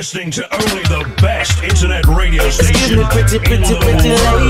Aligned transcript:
listening 0.00 0.30
to 0.30 0.40
only 0.56 0.80
the 0.88 1.04
best 1.20 1.62
internet 1.62 2.00
radio 2.06 2.48
station. 2.48 2.72
Excuse 2.72 2.96
me, 2.96 3.04
pretty, 3.12 3.36
pretty, 3.36 3.76
pretty 3.84 4.16
lady. 4.16 4.48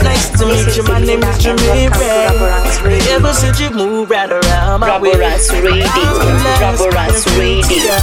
Nice 0.00 0.32
to 0.32 0.48
meet 0.48 0.72
you. 0.72 0.82
My 0.88 0.96
name 0.96 1.20
is 1.20 1.36
Jimmy 1.44 1.92
Ray. 1.92 2.96
Ever 3.12 3.34
since 3.36 3.60
you 3.60 3.68
moved 3.68 4.10
right 4.10 4.32
around 4.32 4.80
my 4.80 4.96
way. 4.98 5.12
Raboranks 5.12 5.52
Radio. 5.60 5.84
Raboranks 6.56 7.28
Radio. 7.36 8.00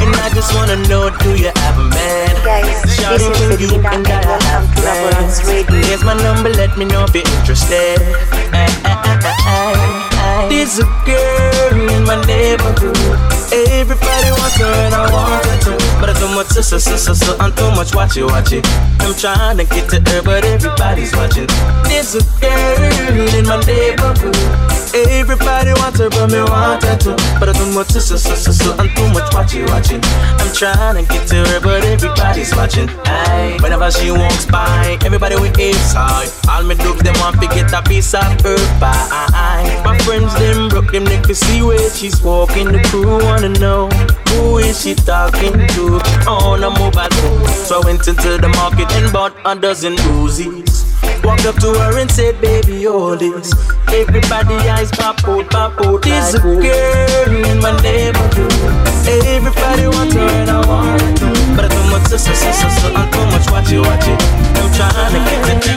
And 0.00 0.16
I 0.24 0.32
just 0.32 0.54
wanna 0.56 0.80
know, 0.88 1.12
do 1.20 1.36
you 1.36 1.52
have 1.68 1.76
a 1.76 1.84
man? 1.92 2.32
Guys, 2.48 2.80
Shout 2.96 3.20
this 3.20 3.28
out 3.28 3.36
is 3.36 3.56
to 3.56 3.60
you 3.60 3.68
Selena 3.68 3.92
and 3.92 4.06
and 4.08 4.24
I 4.24 4.40
have 4.48 4.64
welcome 4.80 4.80
to 4.80 4.88
Raboranks 4.88 5.44
plans. 5.44 5.86
Here's 5.86 6.02
my 6.02 6.16
number, 6.24 6.48
let 6.48 6.78
me 6.78 6.86
know 6.86 7.04
if 7.04 7.12
you're 7.12 7.28
interested. 7.36 8.00
There's 10.48 10.78
a 10.80 10.88
girl 11.04 11.92
in 11.92 12.04
my 12.08 12.24
neighborhood. 12.24 13.39
Everybody 13.52 14.30
wants 14.38 14.56
her 14.58 14.72
and 14.86 14.94
I 14.94 15.10
want 15.10 15.44
her 15.44 15.58
too. 15.58 15.76
But 16.00 16.10
I 16.10 16.14
too 16.14 16.28
much 16.34 16.48
so, 16.48 16.62
so, 16.62 16.78
so, 16.78 17.36
and 17.40 17.56
too 17.56 17.70
much 17.72 17.94
watch 17.94 18.16
it, 18.16 18.24
watch 18.24 18.52
it. 18.52 18.66
I'm 19.00 19.14
trying 19.14 19.56
to 19.58 19.64
get 19.64 19.90
to 19.90 19.98
her, 19.98 20.22
but 20.22 20.44
everybody's 20.44 21.14
watching. 21.16 21.48
There's 21.84 22.14
a 22.14 22.22
girl 22.40 23.34
in 23.34 23.46
my 23.46 23.58
neighborhood. 23.66 24.36
Everybody 24.92 25.70
wants 25.78 25.98
her, 25.98 26.10
but 26.10 26.30
me 26.30 26.42
want 26.42 26.82
her 26.82 26.96
too. 26.96 27.14
But 27.38 27.48
I 27.48 27.52
too 27.52 27.70
much 27.74 27.88
so, 27.90 28.00
so, 28.00 28.16
so, 28.16 28.76
and 28.78 28.90
too 28.96 29.08
much 29.10 29.32
watch 29.34 29.54
it, 29.54 29.68
watch 29.70 29.92
it. 29.92 30.04
I'm 30.38 30.52
trying 30.54 30.98
to 30.98 31.12
get 31.12 31.28
to 31.28 31.36
her, 31.46 31.60
but 31.60 31.84
everybody's 31.84 32.54
watching. 32.54 32.88
Aye. 33.06 33.58
Whenever 33.60 33.90
she 33.90 34.10
walks 34.10 34.46
by, 34.46 34.98
everybody 35.04 35.36
with 35.36 35.58
inside. 35.58 36.30
All 36.48 36.62
me 36.62 36.74
dogs, 36.74 37.02
them 37.02 37.14
want 37.18 37.40
to 37.40 37.46
get 37.48 37.72
a 37.72 37.82
piece 37.82 38.14
of 38.14 38.24
her 38.42 38.58
pie. 38.78 39.82
My 39.84 39.96
friends, 39.98 40.34
them 40.34 40.68
broke 40.68 40.90
them 40.90 41.04
neck 41.04 41.22
to 41.24 41.34
see 41.34 41.62
where 41.62 41.90
she's 41.90 42.20
walking. 42.22 42.72
The 42.72 42.82
crew 42.90 43.18
wanna 43.40 43.58
know 43.58 43.88
who 44.28 44.58
is 44.58 44.82
she 44.82 44.94
talking 44.94 45.52
to 45.68 45.98
on 46.28 46.62
a 46.62 46.68
mobile 46.70 47.08
phone. 47.08 47.48
So 47.48 47.80
I 47.80 47.84
went 47.86 48.06
into 48.06 48.36
the 48.36 48.48
market 48.48 48.92
and 48.92 49.10
bought 49.12 49.34
a 49.46 49.58
dozen 49.58 49.96
Uzis. 49.96 50.84
Walked 51.24 51.46
up 51.46 51.56
to 51.56 51.72
her 51.72 51.98
and 51.98 52.10
said, 52.10 52.38
baby, 52.40 52.86
all 52.86 53.16
this. 53.16 53.52
Everybody 53.88 54.54
eyes 54.68 54.90
pop 54.90 55.26
out, 55.26 55.48
pop 55.50 55.80
out. 55.80 56.02
This 56.02 56.34
a 56.34 56.38
girl 56.40 57.34
in 57.46 57.60
my 57.60 57.72
neighborhood. 57.80 58.52
Everybody 59.08 59.86
wants 59.88 60.14
her 60.14 60.28
and 60.40 60.50
I 60.50 60.66
want 60.66 61.00
her 61.00 61.12
too. 61.16 61.32
But 61.56 61.64
I 61.64 61.68
too 61.68 61.84
much, 61.90 62.08
so, 62.08 62.16
so, 62.18 62.34
so, 62.34 62.88
and 62.92 63.12
too 63.12 63.24
much 63.32 63.50
watch 63.50 63.72
it, 63.72 63.80
watch 63.80 64.06
it. 64.06 64.20
I'm 64.60 64.68
trying 64.76 65.12
to 65.16 65.20
get 65.28 65.62
to 65.64 65.72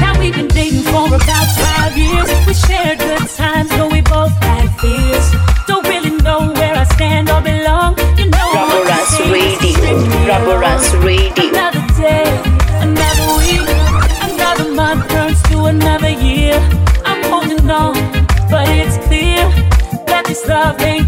Now 0.00 0.18
we've 0.18 0.34
been 0.34 0.48
dating 0.48 0.84
for 0.84 1.06
about 1.06 1.48
five 1.60 1.96
years. 1.96 2.30
We 2.46 2.54
shared 2.54 2.98
good 2.98 3.28
times, 3.28 3.68
but 3.70 3.92
we 3.92 4.00
both 4.00 4.43
fears. 4.84 5.26
Don't 5.66 5.86
really 5.88 6.14
know 6.26 6.40
where 6.58 6.74
I 6.74 6.84
stand 6.96 7.30
or 7.34 7.40
belong. 7.40 7.90
You 8.18 8.26
know 8.34 8.48
Raboranks 8.68 9.14
Radio. 9.32 9.64
Radio. 11.08 11.44
Another 11.50 11.84
day, 12.02 12.26
another 12.86 13.28
week, 13.40 13.68
another 14.28 14.68
month 14.80 15.08
turns 15.08 15.40
to 15.50 15.56
another 15.74 16.12
year. 16.28 16.56
I'm 17.04 17.22
holding 17.30 17.70
on, 17.70 17.94
but 18.52 18.66
it's 18.80 18.96
clear 19.06 19.42
that 20.10 20.24
this 20.28 20.46
love 20.46 20.80
ain't 20.80 21.03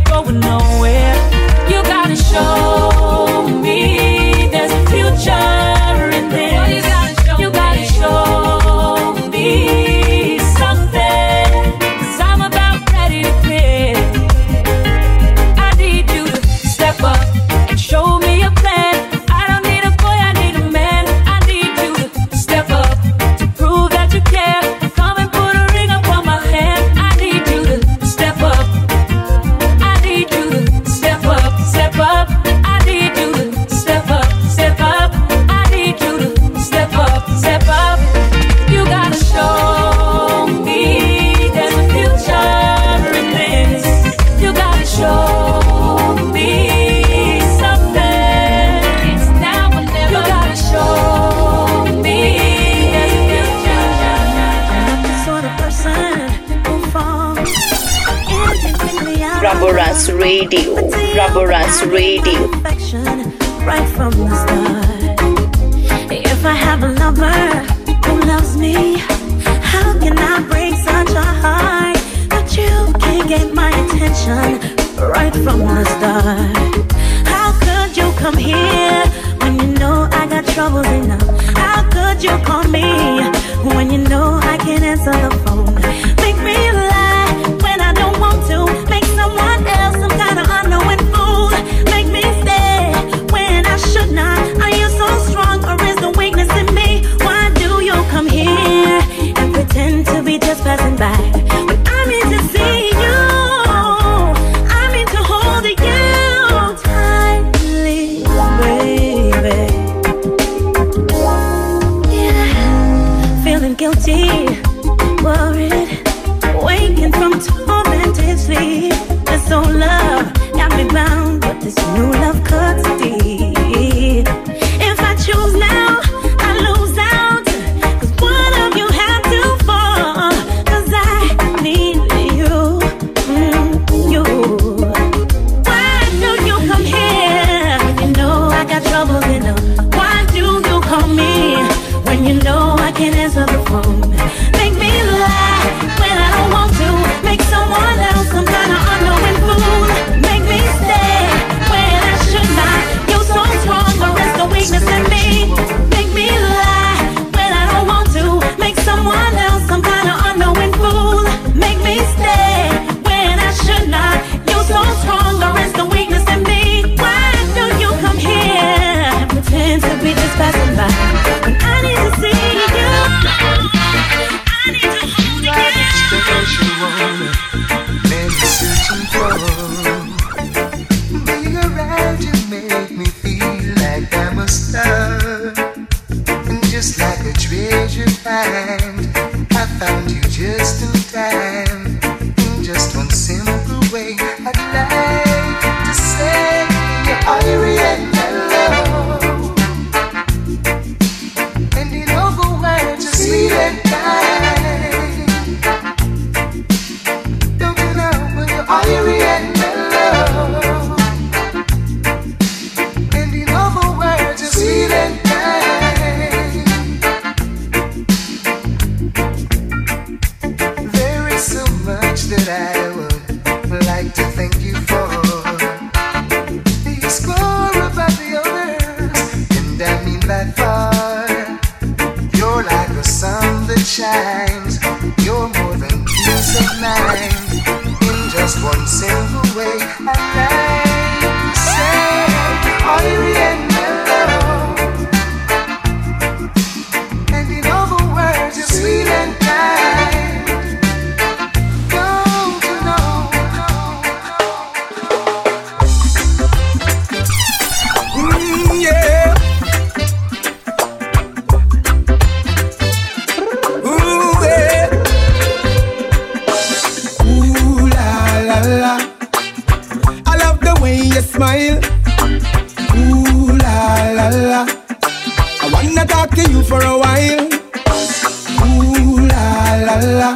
la. 280.07 280.35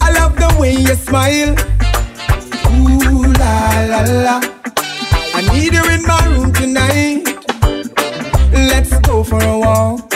I 0.00 0.10
love 0.12 0.36
the 0.36 0.56
way 0.58 0.72
you 0.72 0.94
smile. 0.94 1.54
Ooh 2.72 3.32
la 3.40 3.54
la 3.92 4.00
la. 4.26 4.40
I 5.34 5.40
need 5.52 5.72
you 5.74 5.84
in 5.90 6.02
my 6.06 6.24
room 6.26 6.52
tonight. 6.52 7.24
Let's 8.52 8.98
go 9.00 9.22
for 9.22 9.42
a 9.42 9.58
walk 9.58 10.10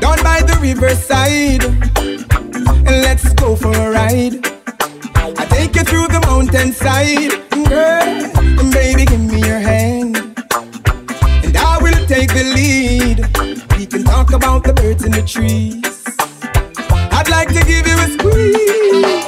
down 0.00 0.22
by 0.22 0.42
the 0.42 0.58
riverside. 0.60 1.64
Let's 2.84 3.32
go 3.34 3.56
for 3.56 3.72
a 3.72 3.90
ride. 3.90 4.44
I 5.38 5.44
take 5.50 5.76
you 5.76 5.84
through 5.84 6.08
the 6.08 6.20
mountainside, 6.26 7.32
girl. 7.68 8.70
Baby, 8.72 9.04
give 9.04 9.20
me 9.20 9.40
your 9.40 9.58
hand, 9.58 10.16
and 11.44 11.56
I 11.56 11.78
will 11.80 12.06
take 12.06 12.32
the 12.32 12.44
lead. 12.54 13.18
We 13.78 13.86
can 13.86 14.04
talk 14.04 14.32
about 14.32 14.64
the 14.64 14.72
birds 14.72 15.04
in 15.04 15.12
the 15.12 15.22
trees 15.22 15.95
like 17.36 17.48
to 17.48 17.62
give 17.70 17.86
you 17.86 17.96
a 18.06 18.08
squeeze. 18.16 19.26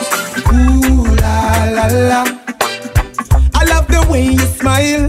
Ooh 0.57 1.05
la 1.23 1.37
la 1.77 1.87
la. 2.11 2.21
I 3.61 3.63
love 3.73 3.87
the 3.95 4.01
way 4.11 4.25
you 4.39 4.47
smile. 4.61 5.05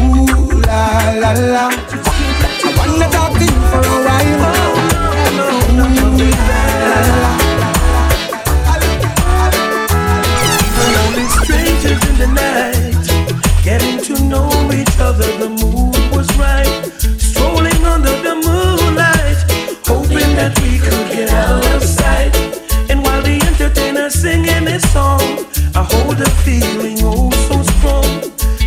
Ooh 0.00 0.48
la 0.68 0.80
la 1.22 1.30
la. 1.54 1.64
I 2.66 2.70
wanna 2.78 3.06
talk 3.16 3.32
to 3.40 3.44
you 3.52 3.60
for 3.70 3.82
a 3.94 3.98
while. 4.06 4.44
Ooh 5.28 5.82
la 6.50 6.62
la. 6.88 7.32
We're 10.76 10.98
only 11.04 11.26
strangers 11.38 12.00
in 12.08 12.14
the 12.22 12.28
night, 12.44 13.06
getting 13.62 13.98
to 14.08 14.14
know 14.30 14.48
each 14.80 14.96
other 15.08 15.30
singing 24.24 24.64
this 24.64 24.82
song, 24.90 25.20
I 25.74 25.82
hold 25.92 26.18
a 26.18 26.30
feeling 26.44 26.96
oh 27.02 27.28
so 27.48 27.56
strong. 27.74 28.10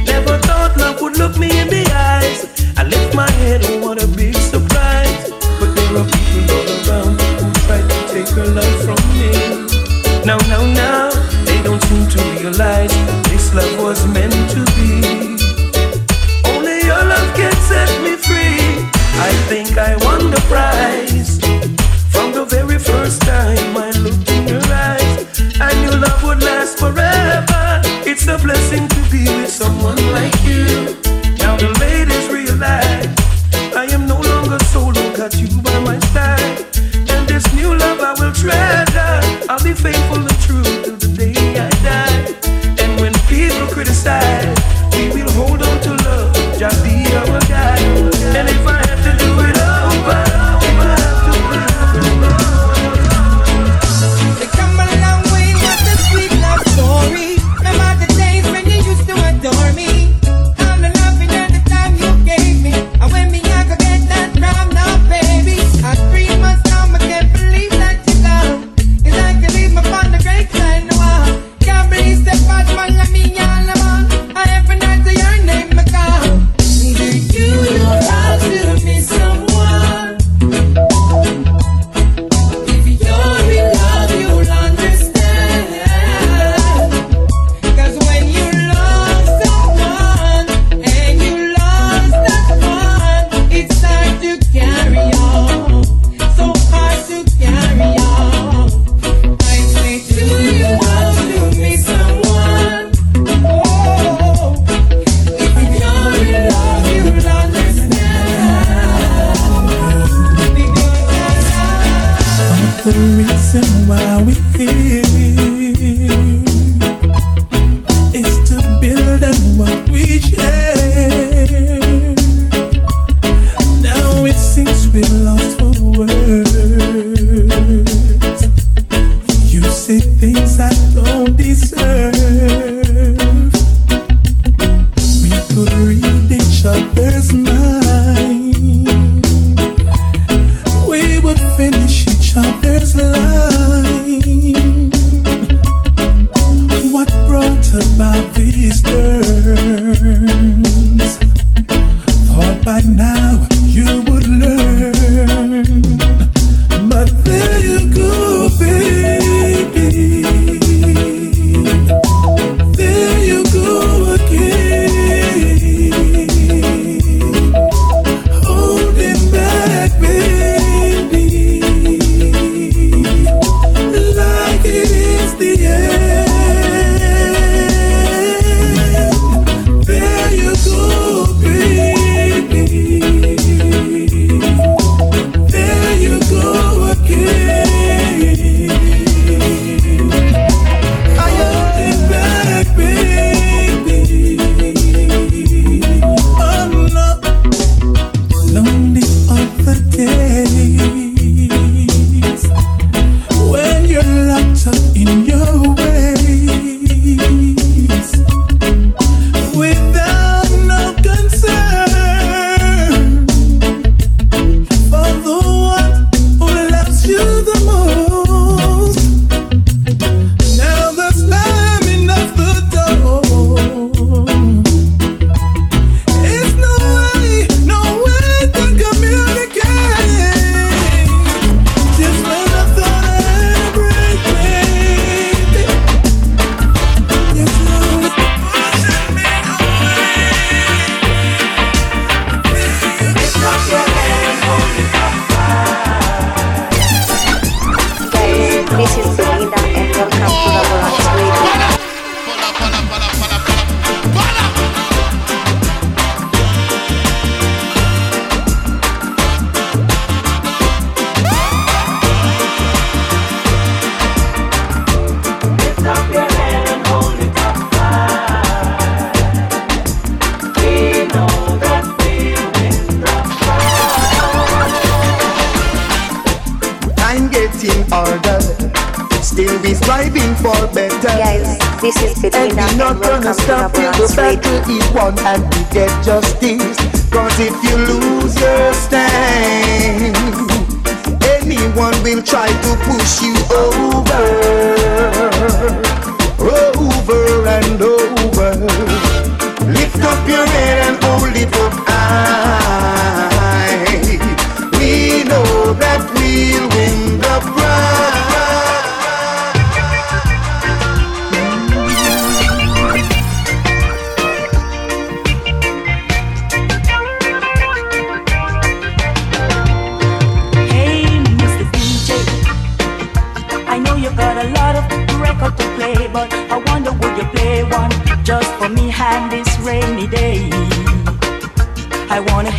Never 0.06 0.38
thought 0.48 0.78
love 0.78 1.02
would 1.02 1.18
look 1.18 1.36
me 1.36 1.50
in 1.62 1.68
the 1.68 1.84
eyes. 2.12 2.40
I 2.78 2.84
lift 2.84 3.16
my 3.16 3.30
head, 3.42 3.62
oh 3.66 3.80
what 3.84 3.98
a 4.04 4.08
big 4.08 4.36
surprise! 4.36 5.32
But 5.60 5.70
there 5.76 5.94
are 6.02 6.08
people 6.14 6.44
all 6.58 6.70
around 6.78 7.16
who 7.40 7.48
try 7.66 7.80
to 7.92 7.98
take 8.14 8.30
her 8.38 8.46
love. 8.58 8.67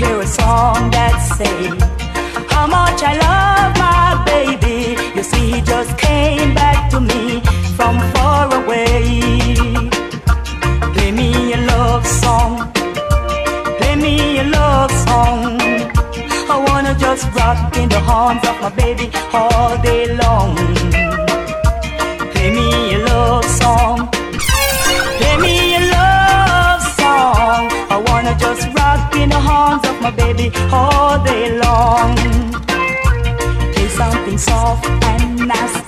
hear 0.09 0.21
a 0.21 0.27
song 0.27 0.91
that 0.91 1.15
say 1.37 1.59
how 2.55 2.67
much 2.67 3.01
I 3.11 3.13
love 3.29 3.73
my 3.87 4.09
baby. 4.33 4.79
You 5.17 5.23
see, 5.23 5.45
he 5.53 5.61
just 5.61 5.93
came 5.99 6.55
back 6.55 6.91
to 6.93 7.01
me 7.01 7.41
from 7.77 7.95
far 8.15 8.45
away. 8.61 8.95
Play 10.95 11.11
me 11.21 11.31
a 11.53 11.61
love 11.73 12.07
song. 12.07 12.73
Play 13.79 13.97
me 13.97 14.17
a 14.45 14.45
love 14.59 14.93
song. 15.07 15.61
I 16.55 16.57
wanna 16.67 16.95
just 17.05 17.25
rock 17.39 17.77
in 17.77 17.89
the 17.89 18.01
arms 18.21 18.43
of 18.51 18.57
my 18.65 18.71
baby 18.83 19.07
all 19.33 19.77
day 19.83 20.05
long. 20.23 20.78
all 30.73 31.23
day 31.25 31.59
long. 31.59 32.17
Play 33.73 33.89
something 33.89 34.39
soft 34.39 34.87
and 34.87 35.49
nasty. 35.49 35.88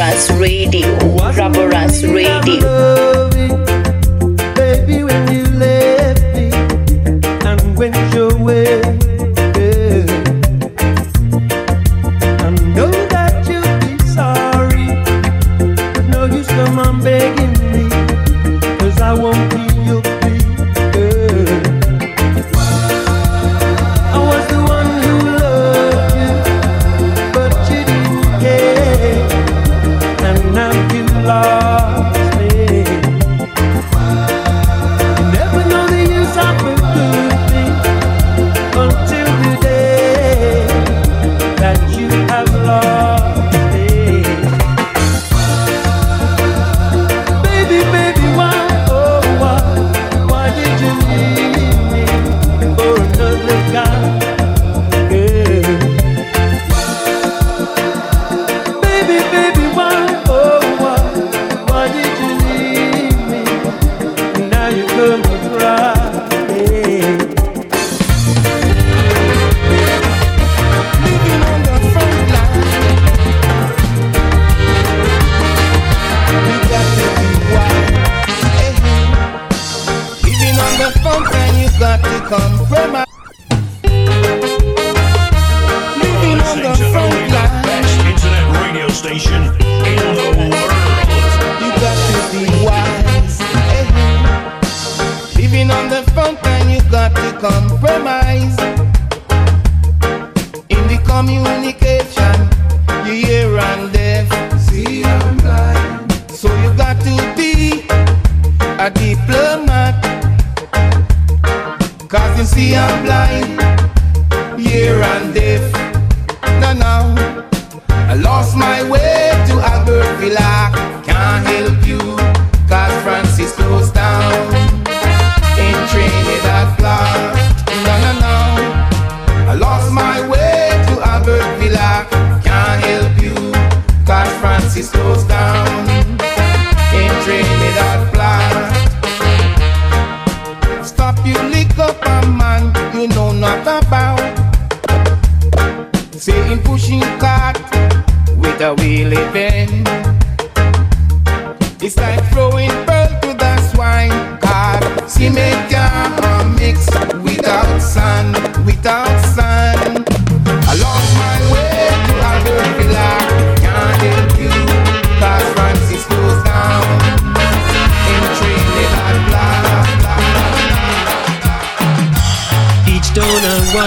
Raboranks 0.00 0.30
Radio. 0.40 0.88
Raboranks 1.36 2.00
Radio. 2.08 3.28
Baby, 4.56 5.04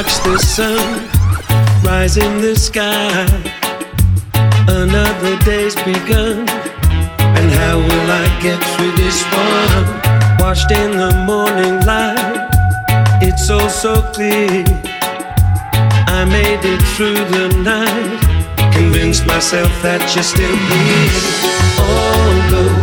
watch 0.03 0.23
the 0.23 0.37
sun 0.37 1.09
rise 1.85 2.17
in 2.17 2.41
the 2.41 2.55
sky. 2.55 3.25
Another 4.67 5.37
day's 5.45 5.75
begun, 5.75 6.39
and 7.37 7.49
how 7.59 7.77
will 7.77 8.09
I 8.23 8.25
get 8.41 8.59
through 8.73 8.93
this 9.03 9.23
one? 9.23 9.83
Washed 10.39 10.71
in 10.71 10.91
the 10.97 11.13
morning 11.25 11.85
light, 11.85 12.49
it's 13.21 13.49
all 13.49 13.69
so 13.69 14.01
clear. 14.13 14.65
I 16.17 16.25
made 16.25 16.63
it 16.65 16.81
through 16.95 17.21
the 17.35 17.47
night, 17.63 18.73
convinced 18.73 19.25
myself 19.25 19.71
that 19.83 20.01
you're 20.13 20.23
still 20.23 20.57
here. 20.71 21.13
Although 21.79 22.71
you're 22.75 22.82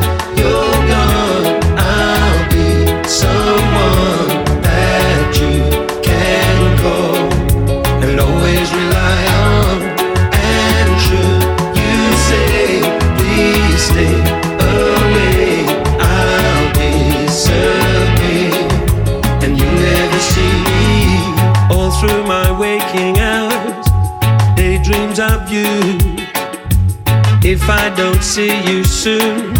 see 28.40 28.72
you 28.72 28.84
soon, 28.84 29.54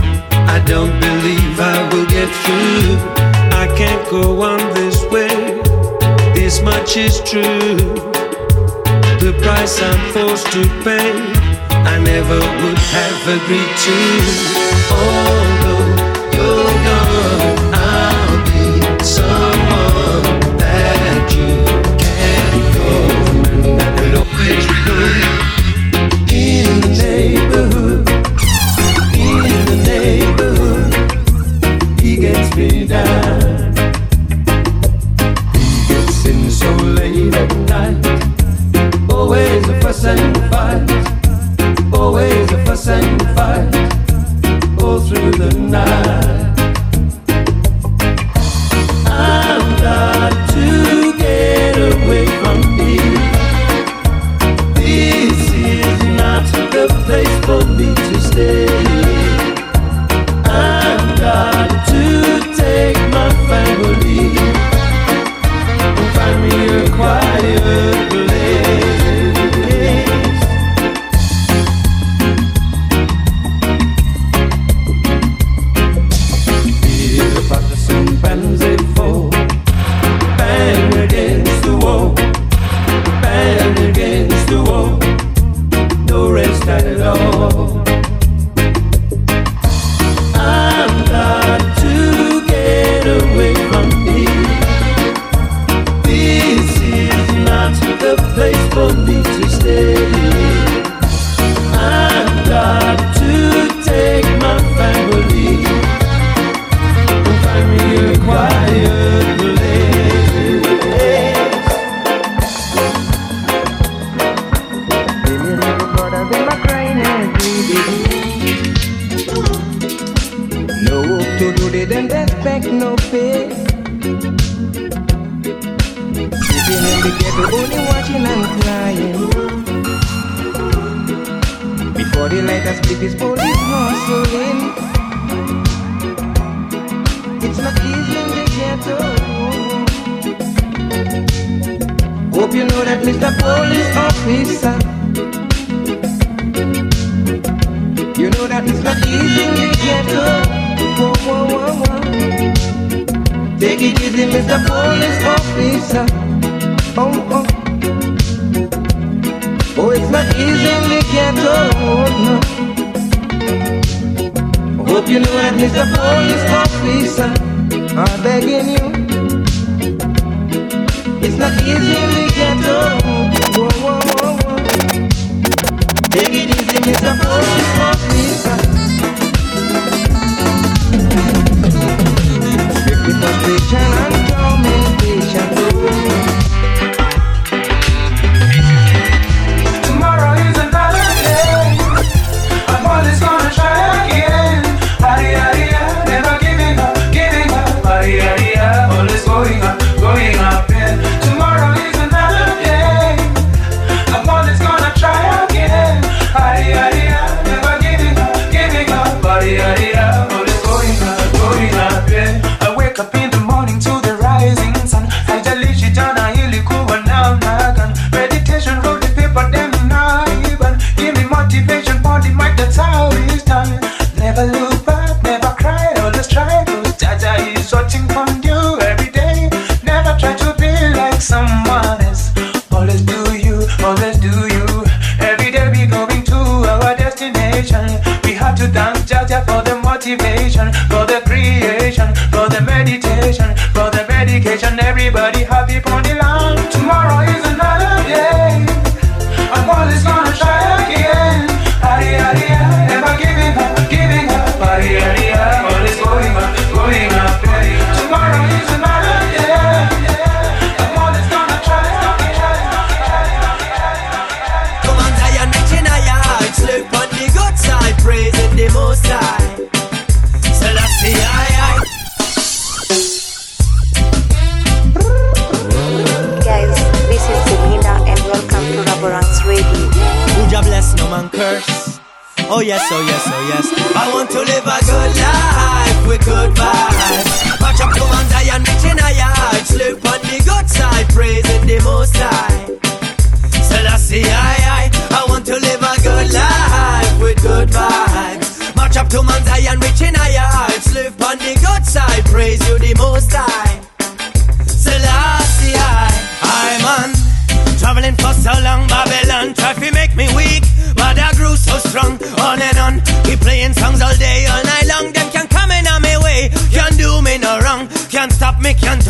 I 0.56 0.58
don't 0.72 0.96
believe 1.06 1.56
I 1.76 1.78
will 1.90 2.08
get 2.16 2.30
through. 2.42 2.96
I 3.62 3.66
can't 3.80 4.04
go 4.08 4.40
on 4.52 4.60
this 4.78 4.98
way, 5.14 5.34
this 6.34 6.62
much 6.62 6.96
is 6.96 7.14
true. 7.30 7.76
The 9.24 9.32
price 9.42 9.74
I'm 9.88 10.00
forced 10.14 10.48
to 10.56 10.62
pay, 10.86 11.12
I 11.92 11.96
never 12.12 12.40
would 12.60 12.82
have 12.96 13.20
agreed 13.36 13.74
to. 13.86 13.98
Although 15.00 15.88
you're 16.36 16.76
gone, 16.88 17.69
for 57.50 57.66
me 57.66 57.92
to 57.94 58.20
stay. 58.20 58.66
I'm 60.44 61.02
got 61.16 61.68
to 61.92 62.04
take 62.62 62.98
my 63.16 63.28
family 63.50 64.22
and 65.96 66.08
find 66.14 66.36
me 66.44 66.56
a 66.78 66.90
quiet 66.96 68.19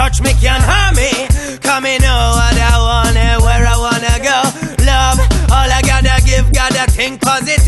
touch 0.01 0.23
me 0.23 0.33
can 0.41 0.63
harm 0.63 0.97
me. 0.97 1.13
Come 1.61 1.83
me 1.85 1.99
know 1.99 2.21
what 2.39 2.57
I 2.57 2.77
wanna, 2.89 3.45
where 3.45 3.67
I 3.69 3.77
wanna 3.85 4.17
go. 4.25 4.39
Love, 4.89 5.19
all 5.53 5.69
I 5.69 5.83
gotta 5.85 6.17
give, 6.25 6.51
gotta 6.55 6.91
think 6.91 7.21
positive. 7.21 7.60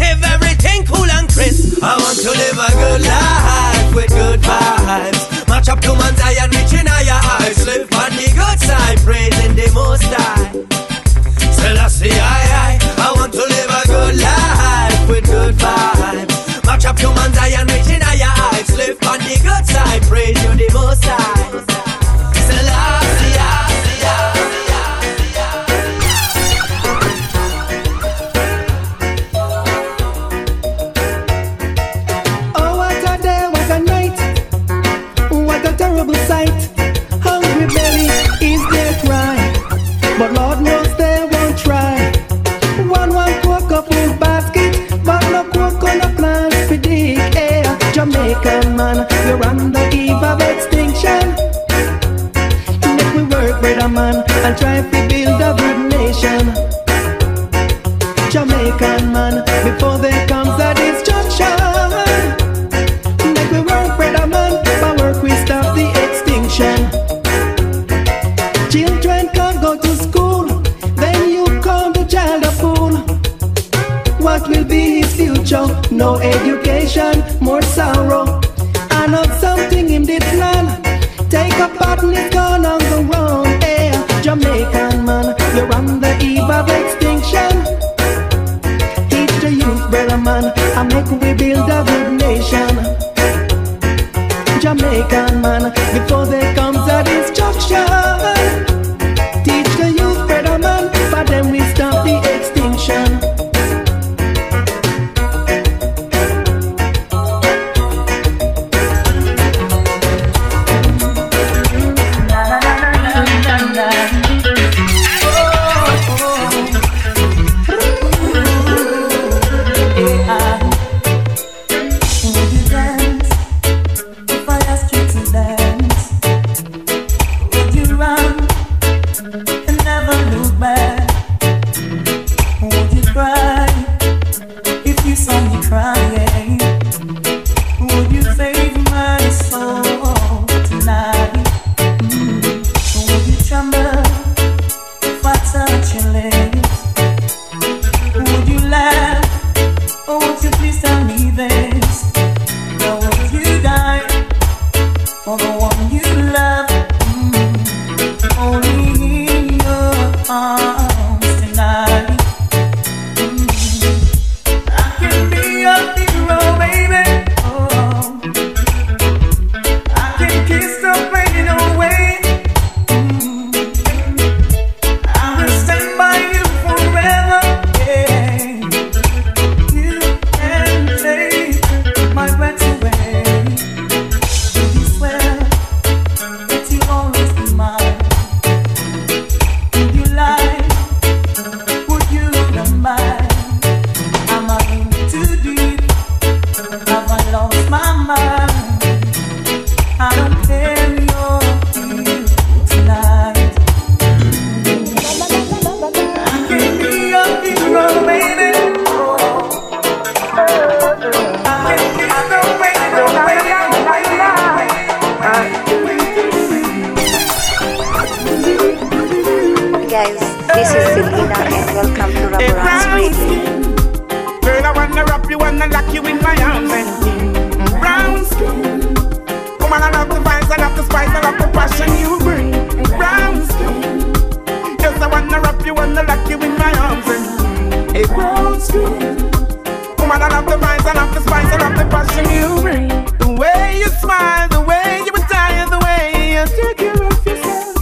the 240.52 240.58
rhymes, 240.58 240.84
I 240.84 240.92
love 240.92 241.14
the 241.14 241.20
spice, 241.20 241.46
I 241.46 241.56
love 241.56 241.76
the 241.78 241.86
passion 241.88 242.26
you 242.28 242.60
bring. 242.60 242.88
The 243.18 243.30
way 243.40 243.78
you 243.78 243.88
smile, 244.02 244.48
the 244.48 244.60
way 244.60 245.00
you 245.04 245.12
retire, 245.12 245.64
the 245.74 245.80
way 245.80 246.34
you 246.34 246.44
take 246.56 246.76
care 246.76 246.92
of 246.92 247.26
yourself. 247.26 247.76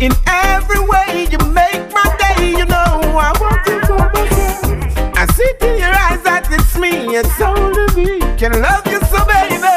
In 0.00 0.12
every 0.26 0.82
way 0.92 1.26
you 1.32 1.38
make 1.50 1.82
my 1.90 2.06
day, 2.22 2.50
you 2.58 2.66
know 2.66 2.90
I 3.18 3.30
want 3.42 3.62
you 3.66 3.78
for 3.90 4.06
myself. 4.14 5.18
I 5.18 5.26
see 5.34 5.50
in 5.66 5.78
your 5.82 5.94
eyes 6.06 6.22
that 6.22 6.46
it's 6.50 6.78
me, 6.78 7.16
it's 7.18 7.40
only 7.40 7.86
me. 7.98 8.20
Can 8.38 8.52
love 8.62 8.86
you 8.86 9.00
so, 9.10 9.18
baby. 9.26 9.74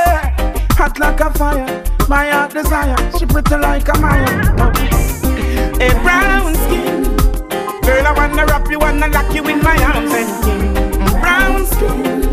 Hot 0.77 0.99
like 0.99 1.21
a 1.21 1.29
fire, 1.33 1.83
my 2.07 2.29
heart 2.29 2.53
desire. 2.53 2.97
She 3.17 3.25
pretty 3.25 3.55
like 3.55 3.87
a 3.89 3.97
Maya. 3.97 4.29
A 5.81 5.89
brown 6.03 6.53
skin. 6.63 7.03
Girl, 7.81 8.05
I 8.05 8.13
wanna 8.15 8.45
wrap 8.45 8.69
you, 8.69 8.77
wanna 8.79 9.07
lock 9.07 9.33
you 9.33 9.43
in 9.47 9.63
my 9.63 9.77
arms 9.83 10.13
and 10.13 11.11
brown 11.21 11.65
skin. 11.65 12.24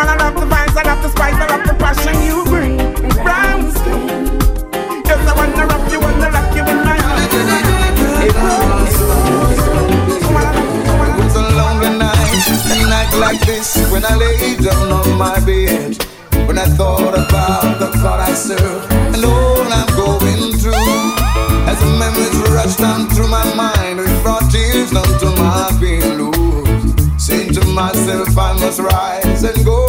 Woman, 0.00 0.16
I 0.16 0.30
love 0.30 0.40
the 0.40 0.46
vibes, 0.46 0.76
I 0.78 0.82
love 0.88 1.02
the 1.02 1.10
spice, 1.10 1.34
I 1.34 1.46
love 1.52 1.66
the 1.66 1.74
passion 1.74 2.16
you 2.24 2.42
bring. 2.44 2.78
Brown 3.22 3.70
skin, 3.70 4.32
yes, 5.04 5.20
I 5.28 5.32
wanna 5.36 5.66
wrap 5.68 5.92
you, 5.92 6.00
wanna 6.00 6.30
lock 6.32 6.56
you 6.56 6.64
in 6.72 6.78
my 6.88 6.96
arms. 7.04 7.34
A 8.24 8.32
brown 8.32 8.86
skin. 8.96 10.24
Woman, 10.24 10.46
I 10.46 10.52
love- 10.56 11.24
It's 11.26 11.36
a 11.36 11.44
lonely 11.60 11.90
night, 11.98 12.32
a 12.72 12.88
night 12.88 13.12
like 13.18 13.40
this 13.44 13.76
when 13.92 14.02
I 14.06 14.14
lay 14.14 14.56
down 14.56 14.90
on 14.90 15.18
my 15.18 15.38
bed. 15.40 15.98
When 16.46 16.56
I 16.56 16.64
thought 16.78 17.14
about 17.14 17.78
the 17.78 17.90
God 18.02 18.20
I 18.20 18.32
serve 18.32 18.82
and 19.14 19.22
all 19.22 19.68
I'm 19.70 19.90
going 20.04 20.56
through. 20.62 21.12
As 21.68 21.78
the 21.78 21.92
memories 22.02 22.36
rush 22.56 22.76
down 22.76 23.06
through 23.10 23.28
my 23.28 23.44
mind, 23.54 24.00
it 24.00 24.22
brought 24.22 24.50
tears 24.50 24.92
down 24.92 25.10
to 25.22 25.28
my 25.36 25.68
pillows. 25.78 26.94
Saying 27.18 27.52
to 27.52 27.64
myself, 27.66 28.28
I 28.38 28.54
must 28.54 28.80
rise 28.80 29.42
and 29.44 29.62
go 29.62 29.79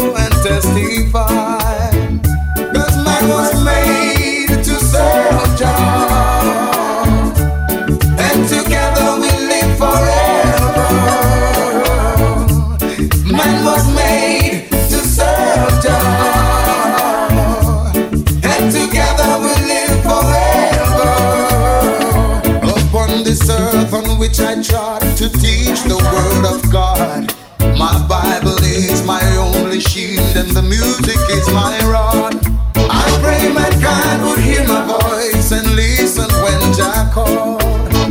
which 24.22 24.38
I 24.38 24.62
trod 24.62 25.02
to 25.16 25.28
teach 25.28 25.82
the 25.82 25.98
word 25.98 26.46
of 26.54 26.72
God. 26.72 27.34
My 27.76 28.06
Bible 28.08 28.56
is 28.62 29.04
my 29.04 29.20
only 29.36 29.51
shield 29.82 30.36
and 30.36 30.50
the 30.50 30.62
music 30.62 31.18
is 31.30 31.46
my 31.52 31.74
rod. 31.90 32.34
I 32.76 33.06
pray 33.22 33.52
my 33.52 33.68
God 33.82 34.22
would 34.24 34.38
hear 34.38 34.66
my 34.66 34.86
voice 34.86 35.50
and 35.50 35.66
listen 35.74 36.30
when 36.42 36.60
Jah 36.72 37.10
call. 37.12 37.58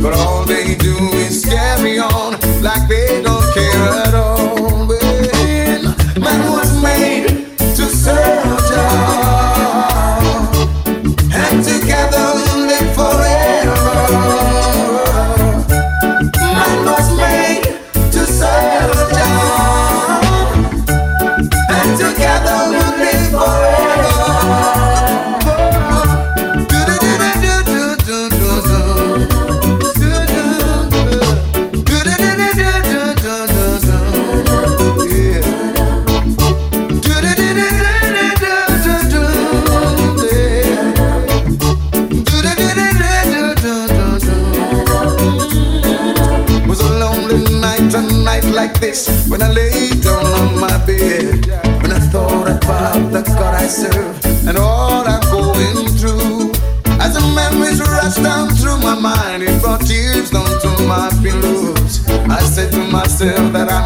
But 0.02 0.12
all 0.14 0.44
they 0.44 0.74
do 0.74 0.94
is 1.24 1.44
carry 1.44 1.98
on 1.98 2.21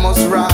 must 0.02 0.28
rise 0.28 0.45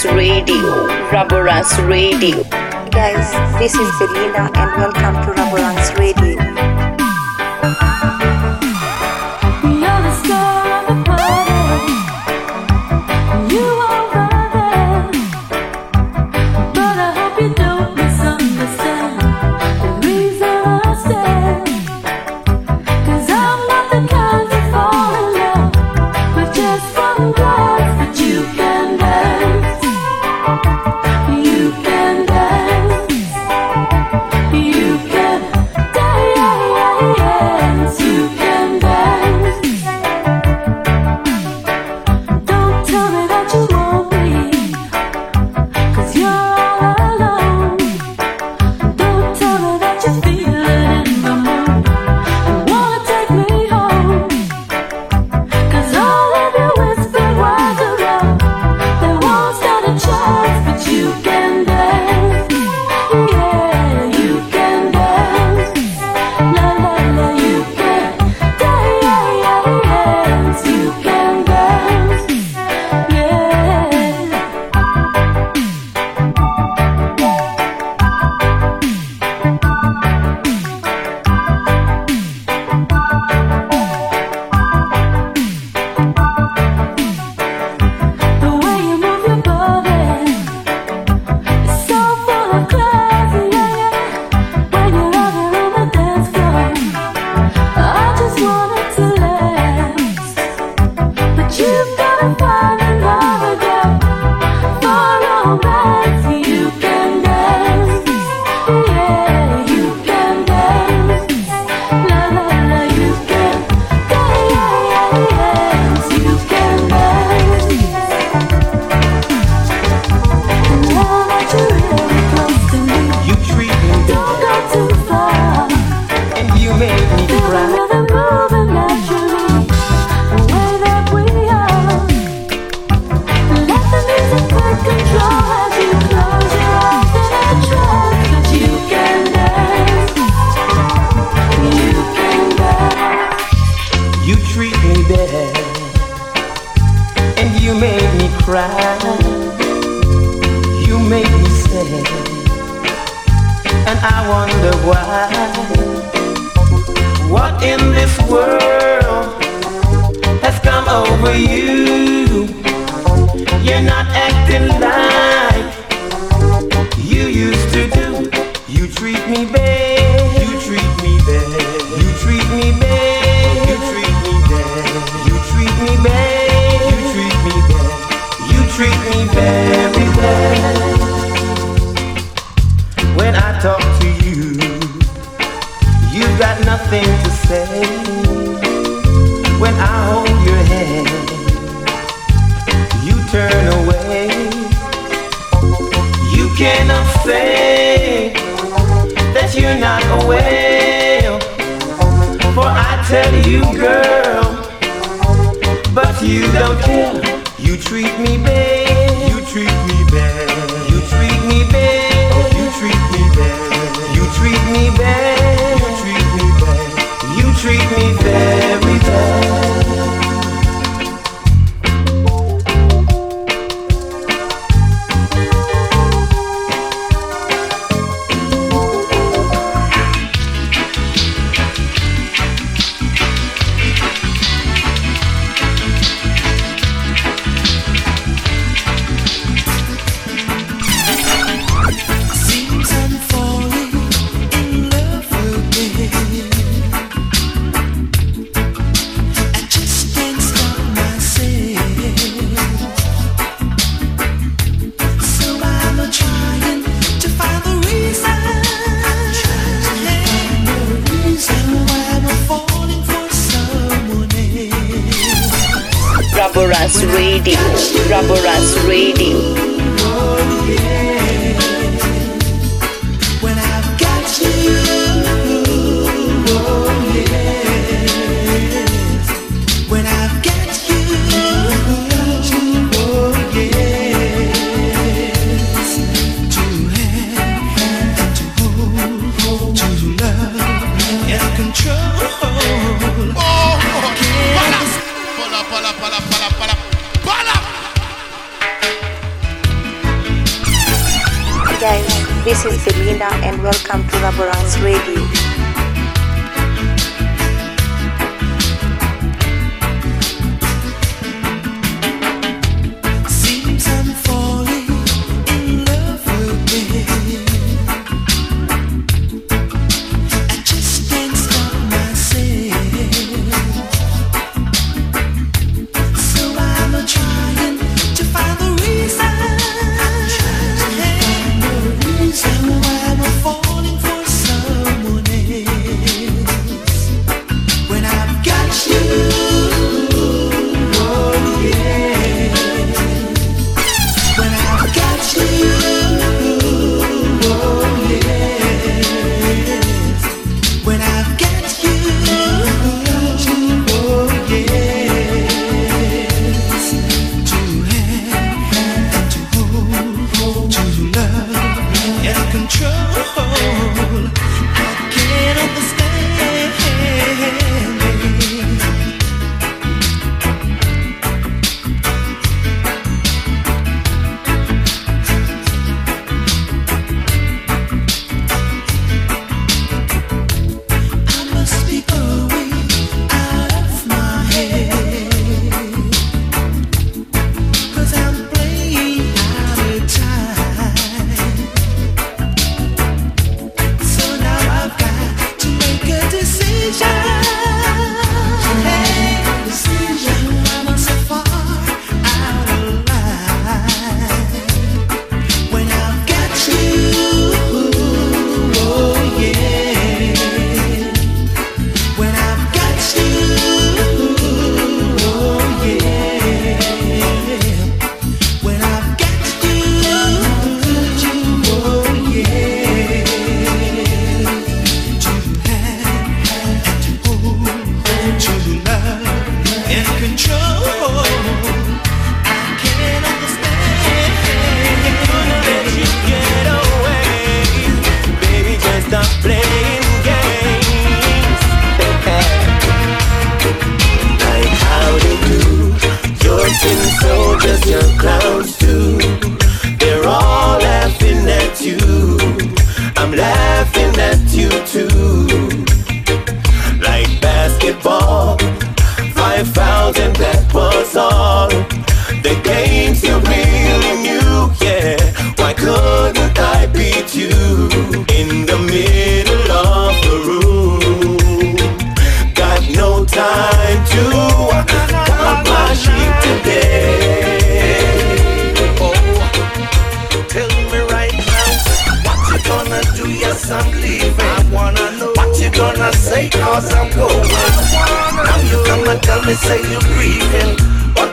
Raboranks 0.00 0.16
Radio, 0.16 0.86
Raboranks 1.12 1.88
Radio. 1.88 2.42
Guys, 2.88 3.28
this 3.58 3.74
is 3.74 3.88
Belinda 3.98 4.48
and 4.56 4.80
welcome 4.80 5.14
to 5.26 5.32
Raboranks 5.36 5.79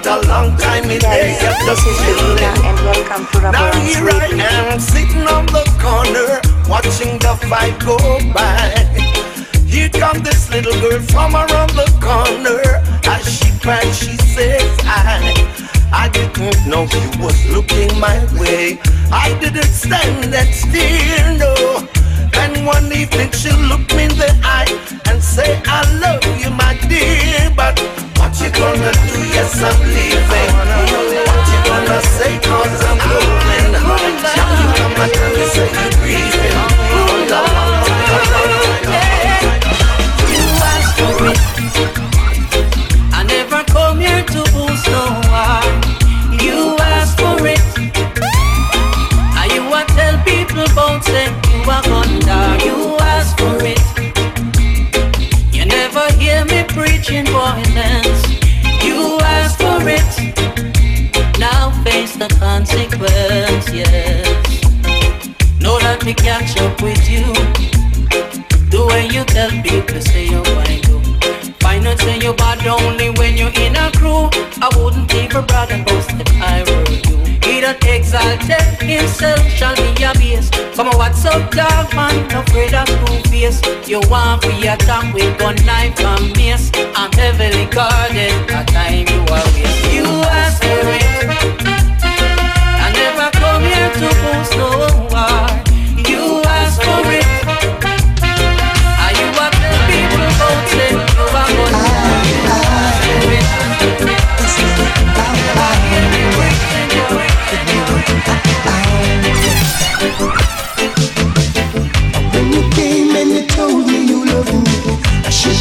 a 0.07 0.21
long 0.27 0.55
time 0.57 0.85
it 0.85 1.03
ain't 1.03 1.35
yeah, 1.41 1.59
just 1.65 1.83
chilling. 1.83 2.39
And 2.63 2.79
welcome 2.87 3.27
to 3.27 3.37
Rubber 3.39 3.51
Now 3.51 3.71
here 3.83 4.07
I 4.09 4.71
am 4.71 4.79
sitting 4.79 5.27
on 5.27 5.45
the 5.47 5.67
corner 5.83 6.39
watching 6.69 7.19
the 7.19 7.35
fight 7.49 7.77
go 7.83 7.97
by. 8.33 8.71
Here 9.67 9.89
comes 9.89 10.21
this 10.21 10.49
little 10.49 10.79
girl 10.79 11.01
from 11.11 11.35
around 11.35 11.71
the 11.71 11.87
corner. 11.99 12.81
As 13.03 13.27
she 13.27 13.51
cried, 13.59 13.91
she 13.93 14.15
says, 14.33 14.71
I, 14.83 15.35
I 15.91 16.09
didn't 16.09 16.65
know 16.65 16.83
you 16.83 17.09
was 17.19 17.37
looking 17.51 17.91
my 17.99 18.17
way. 18.39 18.79
I 19.11 19.37
didn't 19.41 19.73
stand 19.83 20.31
that 20.33 20.53
still, 20.55 21.27
no. 21.35 21.83
And 22.39 22.65
one 22.65 22.91
evening 22.93 23.31
she 23.31 23.51
looked 23.51 23.93
me 23.93 24.03
in 24.03 24.15
the 24.15 24.31
eye 24.43 25.06
and 25.17 25.23
say 25.23 25.59
I 25.65 25.81
love 25.97 26.21
you, 26.41 26.51
my 26.51 26.77
dear. 26.87 27.49
But 27.55 27.79
what 28.17 28.37
you 28.39 28.49
gonna 28.53 28.91
do? 29.09 29.19
Yes, 29.33 29.57
I'm 29.65 29.79
leaving. 29.81 30.51
What 31.25 31.45
you 31.51 31.59
gonna 31.65 31.99
say? 32.15 32.33
Cause 32.45 32.81
I'm 32.85 32.97
going. 33.01 33.73
Shall 34.33 34.53
you 34.61 34.69
come 34.77 35.01
and 35.01 35.11
tell 35.17 35.31
me 35.33 35.43
say 35.53 35.69
you're 35.73 35.93
grieving? 36.01 36.53
Oh, 36.53 37.25
no, 37.31 37.41
no, 37.49 37.97
no, 38.09 38.19
no, 38.31 38.41
no, 38.53 39.01
no. 39.11 39.16
the 62.27 62.35
consequence, 62.39 63.69
yes. 63.73 64.61
Know 65.59 65.79
that 65.79 66.03
me 66.05 66.13
catch 66.13 66.57
up 66.61 66.81
with 66.81 67.09
you. 67.09 67.25
The 68.69 68.85
way 68.85 69.07
you 69.07 69.23
tell 69.25 69.51
people 69.63 70.01
say 70.01 70.27
you're 70.27 70.43
fine, 70.43 70.81
you. 70.87 70.97
Why 71.61 71.79
not 71.79 71.99
say 71.99 72.19
you're 72.19 72.33
bad 72.33 72.65
only 72.67 73.09
when 73.11 73.37
you're 73.37 73.53
in 73.59 73.75
a 73.75 73.91
crew? 73.91 74.29
I 74.61 74.69
wouldn't 74.77 75.13
leave 75.13 75.35
a 75.35 75.41
brother 75.41 75.83
post 75.85 76.11
if 76.13 76.29
I 76.41 76.63
were 76.63 76.87
you. 77.07 77.17
He 77.45 77.61
that 77.61 77.83
exalted 77.85 78.61
himself 78.83 79.41
shall 79.49 79.75
be 79.75 79.91
abased. 80.03 80.53
Come 80.75 80.89
on, 80.89 80.97
what's 80.97 81.25
up, 81.25 81.51
dog 81.51 81.93
man? 81.95 82.15
Afraid 82.31 82.73
of 82.73 82.87
school 82.87 83.21
face. 83.31 83.61
You 83.87 84.01
want 84.09 84.43
free 84.43 84.67
attack 84.67 85.13
with 85.13 85.37
gun, 85.39 85.55
knife, 85.65 85.99
and 85.99 86.35
mace. 86.35 86.71
I'm 86.95 87.11
heavily 87.13 87.65
guarded. 87.67 88.35
At 88.51 88.67
time 88.67 89.07
you 89.07 89.21
are 89.31 89.47
with 89.55 89.93
You 89.93 90.05
are 90.05 90.51
spirit. 90.51 91.06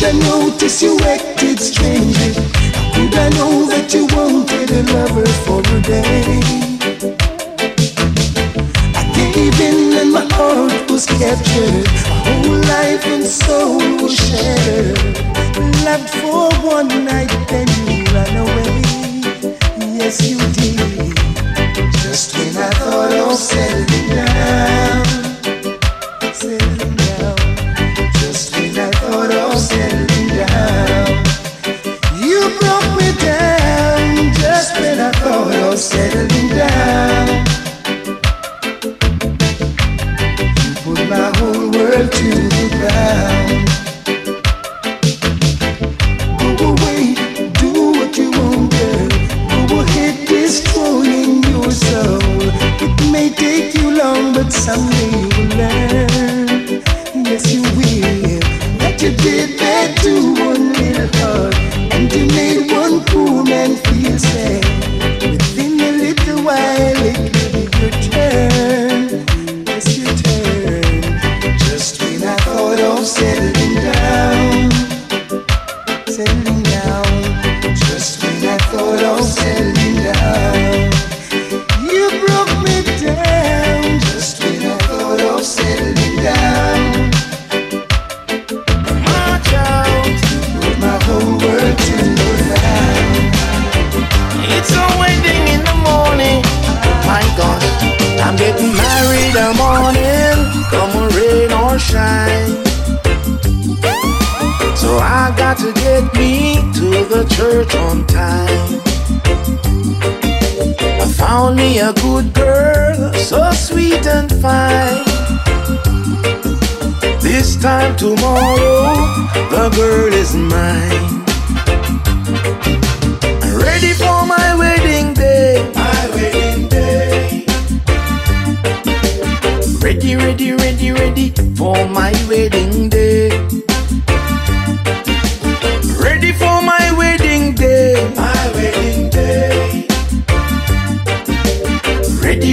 I 0.06 0.12
notice 0.12 0.82
you 0.82 0.96
acted 1.00 1.58
strangely? 1.58 2.32
How 2.74 2.94
could 2.94 3.14
I 3.18 3.28
know 3.30 3.66
that 3.66 3.92
you 3.92 4.06
wanted 4.14 4.70
a 4.70 4.82
lover 4.94 5.26
for 5.42 5.58
a 5.58 5.80
day? 5.82 6.38
I 8.94 9.02
gave 9.34 9.60
in 9.60 9.98
and 9.98 10.12
my 10.12 10.24
heart 10.34 10.88
was 10.88 11.06
captured. 11.06 11.86
My 12.06 12.22
whole 12.22 12.54
life 12.70 13.04
and 13.06 13.24
soul 13.24 13.78
was 14.00 14.14
shattered. 14.14 14.96
Loved 15.84 16.08
for 16.20 16.54
one 16.64 17.04
night, 17.04 17.34
then 17.48 17.66
you 17.88 18.04
ran 18.14 18.36
away. 18.46 18.78
Yes, 19.98 20.22
you 20.22 20.38
did. 20.52 21.15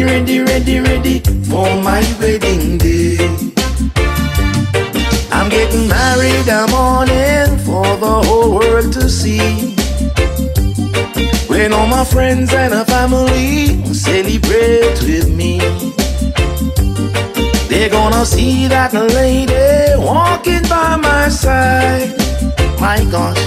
ready, 0.01 0.39
ready, 0.39 0.39
ready, 0.39 0.79
ready 0.79 1.19
for 1.45 1.69
my 1.83 2.01
wedding 2.19 2.77
day. 2.79 3.17
I'm 5.31 5.49
getting 5.49 5.87
married 5.87 6.45
the 6.45 6.67
morning 6.71 7.57
for 7.59 7.85
the 7.97 8.23
whole 8.25 8.55
world 8.55 8.91
to 8.93 9.07
see. 9.07 9.75
When 11.47 11.73
all 11.73 11.85
my 11.85 12.03
friends 12.05 12.53
and 12.53 12.73
our 12.73 12.85
family 12.85 13.83
celebrate 13.93 14.99
with 15.03 15.29
me, 15.29 15.59
they're 17.69 17.89
gonna 17.89 18.25
see 18.25 18.67
that 18.67 18.93
lady 18.93 20.01
walking 20.03 20.63
by 20.63 20.95
my 20.95 21.29
side. 21.29 22.09
My 22.79 23.05
gosh, 23.11 23.37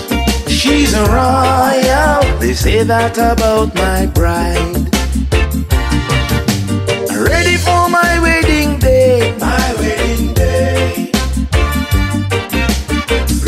she's 0.48 0.94
a 0.94 1.04
royal. 1.06 2.38
They 2.38 2.54
say 2.54 2.84
that 2.84 3.18
about 3.18 3.74
my 3.74 4.06
bride. 4.06 4.95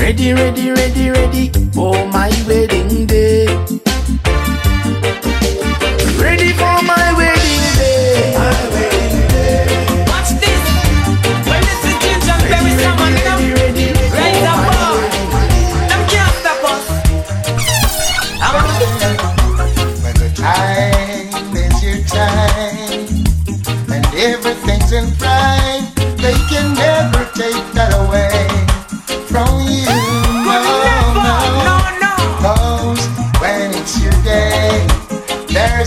Ready, 0.08 0.32
ready, 0.32 0.70
ready, 0.70 1.10
ready 1.10 1.52
for 1.74 1.92
my 2.06 2.30
wedding 2.48 3.04
day. 3.04 3.77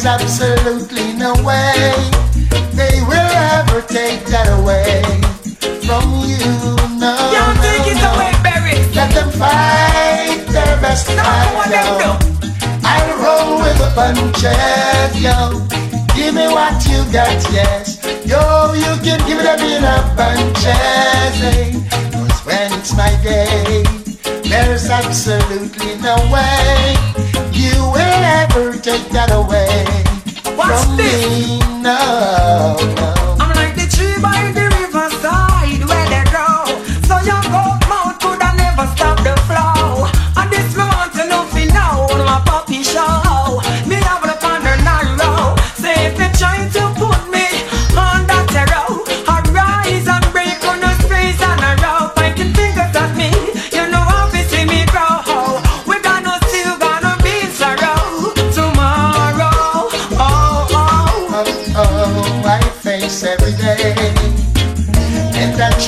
there's 0.01 0.21
absolutely 0.21 1.13
no 1.13 1.33
way 1.43 1.93
they 2.73 3.01
will 3.05 3.31
ever 3.53 3.81
take 3.81 4.25
that 4.25 4.49
away 4.57 5.03
from 5.85 6.25
you. 6.25 6.41
No, 6.97 7.13
you 7.29 7.37
no, 7.37 7.61
take 7.61 7.85
no. 7.85 7.93
it 7.93 8.01
away, 8.09 8.33
Barry. 8.41 8.81
Let 8.97 9.13
them 9.13 9.29
fight 9.29 10.41
their 10.49 10.73
best 10.81 11.07
no, 11.09 11.21
fight, 11.21 11.69
yo. 11.69 12.17
I 12.81 12.97
roll 13.21 13.61
with 13.61 13.77
the 13.77 13.91
punches, 13.93 15.13
yo. 15.21 15.61
Give 16.15 16.33
me 16.33 16.47
what 16.49 16.81
you 16.89 17.05
got, 17.13 17.37
yes. 17.53 18.01
Yo, 18.25 18.73
you 18.73 18.97
can 19.05 19.21
give 19.29 19.37
it 19.37 19.45
up 19.45 19.59
in 19.61 19.83
a 19.85 20.01
bunches, 20.17 20.65
eh? 21.45 21.77
Cause 22.11 22.45
when 22.45 22.73
it's 22.73 22.95
my 22.97 23.13
day, 23.21 23.83
there's 24.49 24.89
absolutely 24.89 25.97
no 26.01 26.15
way 26.33 27.10
never 28.31 28.77
take 28.77 29.07
that 29.09 29.29
away 29.31 29.67
Watch 30.55 30.85
from 30.85 30.97
this. 30.97 31.47
me. 31.47 31.59
No, 31.81 32.77
no. 32.95 33.20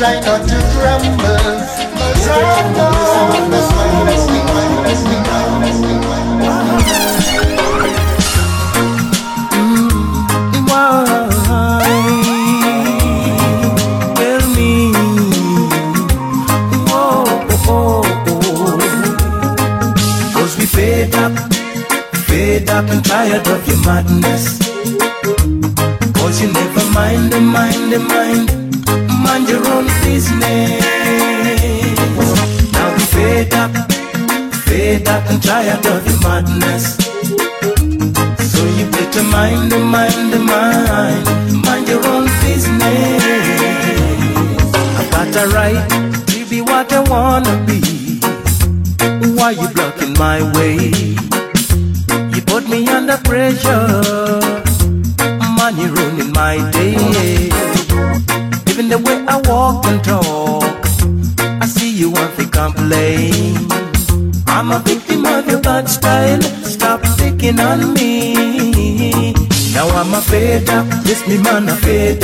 shine 0.03 0.25
on 0.27 0.49
you. 0.49 0.62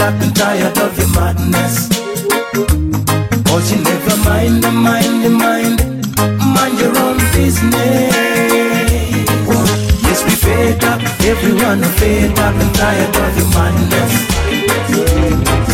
And 0.09 0.35
tired 0.35 0.75
of 0.79 0.97
your 0.97 1.07
madness. 1.13 1.87
Cause 3.45 3.71
you 3.71 3.77
never 3.83 4.17
mind, 4.25 4.63
mind, 4.73 5.37
mind, 5.37 5.79
mind 6.17 6.79
your 6.79 6.97
own 6.97 7.17
business. 7.31 8.09
Yes, 10.01 10.23
we 10.25 10.31
fed 10.31 10.83
up, 10.83 10.99
everyone 11.21 11.83
fed 12.01 12.39
up 12.39 12.55
and 12.55 12.73
tired 12.73 13.15
of 13.15 13.37
your 13.37 13.49
madness. 13.53 14.11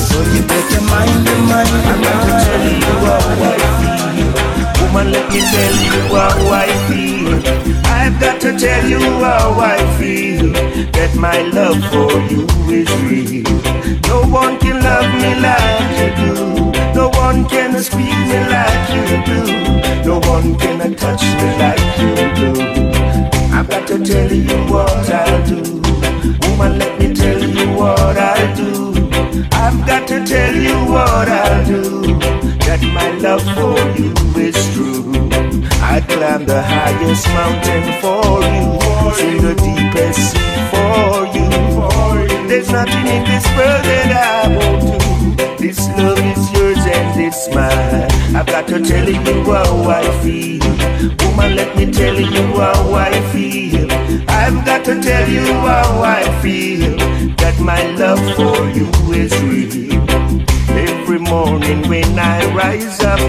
So 0.09 0.17
you 0.35 0.41
better 0.51 0.81
mind, 0.91 1.25
mind, 1.47 1.71
mind, 1.87 2.11
Woman, 4.81 5.11
let 5.13 5.25
me 5.31 5.39
tell 5.39 5.75
you 5.79 6.13
how 6.13 6.35
I 6.51 6.67
feel. 6.89 7.39
I've 7.85 8.19
got 8.19 8.41
to 8.41 8.51
tell 8.59 8.85
you 8.85 8.99
how 8.99 9.57
I 9.57 9.77
feel. 9.97 10.51
That 10.91 11.15
my 11.15 11.41
love 11.41 11.79
for 11.89 12.11
you 12.29 12.45
is 12.69 12.91
real. 13.03 13.74
Do. 16.17 16.71
No 16.93 17.09
one 17.09 17.47
can 17.47 17.79
speak 17.81 18.17
me 18.29 18.39
like 18.55 18.89
you 18.95 19.05
do. 19.29 19.65
No 20.05 20.19
one 20.29 20.57
can 20.57 20.95
touch 20.95 21.23
me 21.23 21.47
like 21.63 21.85
you 21.99 22.13
do. 22.39 22.49
I've 23.55 23.69
got 23.69 23.87
to 23.87 24.03
tell 24.03 24.31
you 24.31 24.57
what 24.71 25.09
I'll 25.09 25.45
do. 25.47 25.61
Woman, 26.47 26.79
let 26.79 26.99
me 26.99 27.13
tell 27.13 27.41
you 27.41 27.67
what 27.73 28.17
I'll 28.17 28.55
do. 28.55 29.09
I've 29.51 29.85
got 29.87 30.07
to 30.09 30.25
tell 30.25 30.55
you 30.55 30.77
what 30.91 31.27
I'll 31.27 31.65
do. 31.65 31.81
That 32.65 32.81
my 32.93 33.09
love 33.25 33.43
for 33.55 33.79
you 33.99 34.13
is 34.39 34.55
true. 34.73 35.11
I'd 35.81 36.07
climb 36.07 36.45
the 36.45 36.61
highest 36.61 37.27
mountain 37.29 37.85
for 38.01 38.41
you. 38.53 38.65
Swim 39.15 39.37
the 39.41 39.53
deepest 39.55 40.31
sea 40.31 40.55
for 40.71 41.25
you. 41.35 42.47
There's 42.47 42.69
nothing 42.69 43.07
in 43.07 43.23
this 43.23 43.45
world 43.57 43.83
that 43.85 44.11
I 44.11 44.34
got 48.61 48.69
to 48.69 48.81
tell 48.81 49.09
you 49.09 49.43
how 49.51 49.89
I 49.89 50.03
feel. 50.23 50.63
Woman, 51.25 51.57
let 51.57 51.75
me 51.75 51.91
tell 51.91 52.17
you 52.17 52.45
how 52.55 52.93
I 52.93 53.11
feel. 53.33 53.91
I've 54.29 54.63
got 54.65 54.85
to 54.85 55.01
tell 55.01 55.27
you 55.27 55.45
how 55.67 56.01
I 56.01 56.23
feel. 56.41 56.95
That 57.35 57.59
my 57.59 57.81
love 58.01 58.23
for 58.37 58.55
you 58.77 58.87
is 59.11 59.33
real. 59.43 59.99
Every 60.69 61.19
morning 61.19 61.89
when 61.89 62.17
I 62.17 62.45
rise 62.53 63.01
up, 63.01 63.19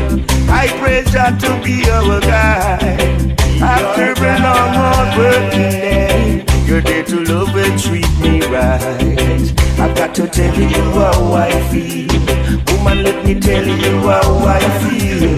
I 0.49 0.69
pray 0.79 1.03
God 1.13 1.41
to 1.41 1.61
be 1.65 1.91
our 1.91 2.21
guide. 2.21 3.35
After 3.61 4.13
a 4.13 4.35
long 4.47 4.73
hard 4.79 5.19
working 5.19 5.71
day, 5.73 6.45
you're 6.67 6.83
there 6.83 7.03
to 7.03 7.25
love 7.25 7.57
and 7.57 7.81
treat 7.83 8.13
me 8.21 8.43
right. 8.47 9.53
I've 9.81 9.97
got 9.97 10.15
to 10.15 10.29
tell 10.29 10.55
you 10.55 10.83
how 10.93 11.33
I 11.33 11.51
feel. 11.73 12.06
Woman, 12.73 13.03
let 13.05 13.25
me 13.25 13.39
tell 13.41 13.67
you 13.67 13.99
how 14.09 14.39
I 14.47 14.61
feel. 14.83 15.31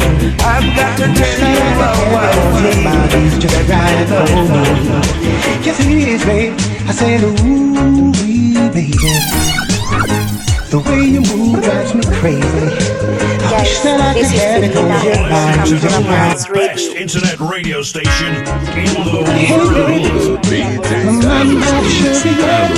I've 0.44 0.68
got 0.76 0.96
to 0.98 1.06
tell 1.14 1.40
you 1.40 1.64
how 1.80 1.96
I 2.16 2.32
feel. 2.60 2.84
Body's 2.84 3.38
just 3.38 3.68
right 3.68 4.08
for 4.08 4.26
me. 4.52 4.62
Yes, 5.64 5.80
it 5.80 5.90
is, 6.08 6.24
babe. 6.24 6.54
I 6.88 6.92
said, 6.92 7.22
ooh, 7.24 8.12
baby. 8.72 8.92
The 10.70 10.78
way 10.84 11.00
you 11.02 11.20
move 11.22 11.62
drives 11.64 11.94
me 11.94 12.02
crazy. 12.20 12.44
I 13.40 13.60
wish 13.62 13.80
that 13.80 13.98
I 14.00 14.12
could 14.12 14.22
this 14.24 14.32
is 14.34 14.42
have 14.42 14.62
it 14.62 14.72
Selena 14.72 14.96
on 14.98 15.04
your 15.04 15.14
and 15.16 15.22
mind. 15.32 15.56
welcome 15.56 15.64
to 15.64 15.80
Just 15.80 15.96
Ramona's 15.96 16.48
right. 16.50 16.68
Best 16.76 16.92
internet 16.92 17.40
radio 17.40 17.80
station 17.82 18.34
in 18.36 18.44
the 18.44 19.24
Hey, 19.32 19.48
world. 19.56 20.42
baby. 20.42 20.76
I'm 20.84 21.58
not 21.58 21.84
sure 21.88 22.32
yet. 22.36 22.68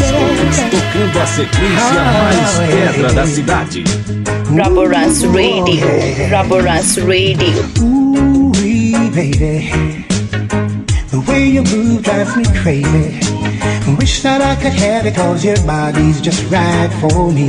Tocando 0.71 1.19
a 1.19 1.27
sequência 1.27 2.03
mais 2.23 2.59
pedra 2.71 3.13
da 3.13 3.27
cidade. 3.27 3.83
Raboranks 4.51 5.23
Radio. 5.33 5.87
Raboranks 6.29 6.99
Radio. 7.07 7.63
Ooh, 7.79 8.51
baby. 9.15 9.71
The 11.11 11.25
way 11.29 11.47
you 11.47 11.63
move 11.63 12.03
drives 12.03 12.37
me 12.37 12.45
crazy. 12.61 13.21
Wish 13.97 14.23
that 14.23 14.43
I 14.43 14.61
could 14.61 14.73
have 14.73 15.07
it 15.07 15.15
cause 15.15 15.45
your 15.45 15.57
body's 15.65 16.21
just 16.21 16.51
right 16.51 16.91
for 17.01 17.31
me. 17.31 17.47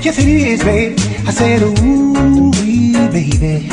Yes, 0.00 0.18
it 0.20 0.28
is, 0.28 0.62
babe. 0.62 0.96
I 1.26 1.32
said, 1.32 1.62
ooh, 1.62 2.52
baby. 3.10 3.66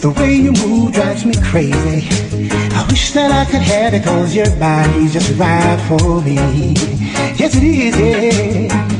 The 0.00 0.10
way 0.16 0.34
you 0.34 0.52
move 0.52 0.94
drives 0.94 1.24
me 1.24 1.34
crazy. 1.44 2.08
I 2.74 2.84
wish 2.90 3.12
that 3.12 3.30
I 3.30 3.48
could 3.48 3.62
have 3.62 3.94
it 3.94 4.02
cause 4.02 4.34
your 4.34 4.50
body's 4.56 5.12
just 5.12 5.30
right 5.38 5.80
for 5.86 6.22
me. 6.22 6.74
Yes, 7.36 7.54
it 7.54 7.62
is, 7.62 7.96
yeah. 7.96 8.97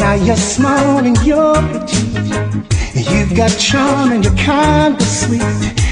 Now 0.00 0.14
you're 0.14 0.36
small 0.36 1.04
and 1.04 1.16
you're 1.26 1.60
petite. 1.72 3.10
You've 3.12 3.36
got 3.36 3.50
charm 3.58 4.12
and 4.12 4.24
you're 4.24 4.34
kind 4.34 4.94
of 4.94 5.02
sweet. 5.02 5.42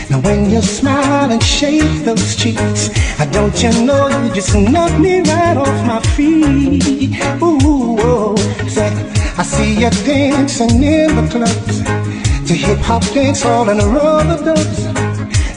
Now 0.09 0.21
when 0.21 0.51
you 0.51 0.63
smile 0.63 1.31
and 1.31 1.43
shake 1.43 2.05
those 2.07 2.35
cheeks, 2.35 2.89
I 3.21 3.27
don't 3.27 3.63
you 3.63 3.71
know 3.85 4.09
you 4.09 4.33
just 4.33 4.55
knock 4.57 4.99
me 4.99 5.21
right 5.21 5.59
off 5.59 5.87
my 5.87 6.01
feet. 6.17 7.15
Ooh, 7.43 7.99
oh, 8.01 8.35
say, 8.67 8.89
I 9.37 9.43
see 9.43 9.75
you 9.75 9.91
dancing 9.91 10.83
in 10.83 11.15
the 11.15 11.29
clubs 11.31 11.83
to 12.49 12.55
hip 12.55 12.79
hop 12.79 13.05
dance 13.13 13.45
all 13.45 13.69
in 13.69 13.79
a 13.79 13.87
row 13.87 14.21
of 14.21 14.43
dubs. 14.43 14.85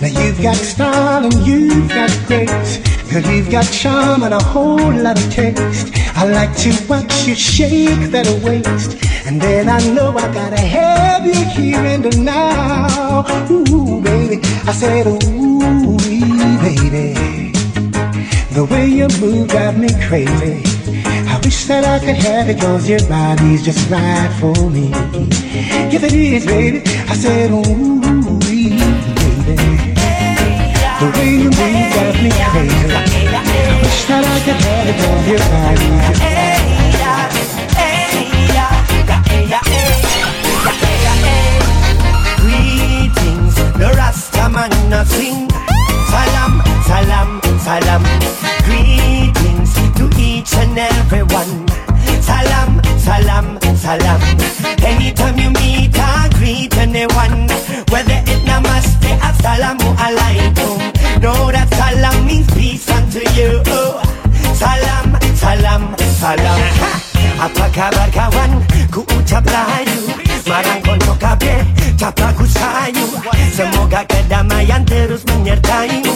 Now 0.01 0.09
you've 0.09 0.41
got 0.41 0.57
style 0.57 1.23
and 1.23 1.47
you've 1.47 1.87
got 1.87 2.11
grace. 2.27 3.00
You've 3.13 3.51
got 3.51 3.65
charm 3.65 4.23
and 4.23 4.33
a 4.33 4.41
whole 4.41 4.93
lot 4.93 5.21
of 5.21 5.29
taste. 5.33 5.91
I 6.15 6.23
like 6.29 6.55
to 6.59 6.71
watch 6.87 7.27
you 7.27 7.35
shake 7.35 8.09
that 8.11 8.25
waist. 8.41 8.97
And 9.25 9.41
then 9.41 9.67
I 9.67 9.79
know 9.91 10.15
I 10.17 10.33
gotta 10.33 10.59
have 10.59 11.25
you 11.25 11.33
here 11.33 11.79
and 11.79 12.23
now. 12.23 13.25
Ooh, 13.51 14.01
baby. 14.01 14.39
I 14.65 14.71
said, 14.71 15.07
ooh, 15.07 15.97
baby. 16.61 17.51
The 18.53 18.65
way 18.71 18.87
you 18.87 19.09
move 19.19 19.49
got 19.49 19.75
me 19.75 19.89
crazy. 20.07 20.63
I 21.27 21.37
wish 21.43 21.65
that 21.65 21.83
I 21.83 21.99
could 21.99 22.15
have 22.15 22.47
it 22.47 22.61
cause 22.61 22.87
your 22.87 23.05
body's 23.09 23.65
just 23.65 23.89
right 23.89 24.31
for 24.39 24.69
me. 24.69 24.89
Yes, 25.91 26.03
it 26.03 26.13
is, 26.13 26.45
baby. 26.45 26.81
I 27.09 27.15
said, 27.15 27.51
ooh. 27.51 28.20
The 31.01 31.09
way 31.17 31.33
you 31.33 31.49
move 31.49 31.89
got 31.97 32.13
me 32.21 32.29
crazy. 32.29 32.93
I 32.93 33.73
wish 33.81 34.05
that 34.05 34.21
I 34.21 34.37
could 34.45 34.61
have 34.61 34.85
it 34.85 35.01
cause 35.01 35.25
your 35.25 35.41
right 35.49 35.81
Greetings, 42.37 43.55
the 43.81 43.89
Rasta 43.97 44.45
man 44.53 44.93
a 44.93 45.01
sing. 45.09 45.49
Salam, 46.13 46.61
salam, 46.85 47.41
salam. 47.65 48.03
Greetings 48.69 49.73
to 49.97 50.05
each 50.21 50.53
and 50.53 50.77
every 50.77 51.25
one. 51.33 51.65
Salam, 52.21 52.77
salam, 53.01 53.57
salam. 53.73 54.21
Anytime 54.85 55.39
you 55.39 55.49
meet 55.49 55.97
or 55.97 56.29
greet 56.37 56.77
anyone, 56.77 57.49
whether 57.89 58.21
it 58.29 58.45
namaste, 58.45 59.17
assalamu 59.17 59.97
alaikum. 59.97 60.50
Salam. 66.21 66.59
Apa 67.41 67.65
kabar 67.73 68.09
kawan? 68.13 68.61
Ku 68.93 69.01
ucap 69.17 69.41
rahayu 69.47 70.13
Marang 70.45 70.83
konco 70.83 71.15
kabeh 71.17 71.63
ucap 71.95 72.13
sayu 72.45 73.07
Semoga 73.55 74.03
kedamaian 74.03 74.83
terus 74.83 75.23
menyertaimu 75.25 76.11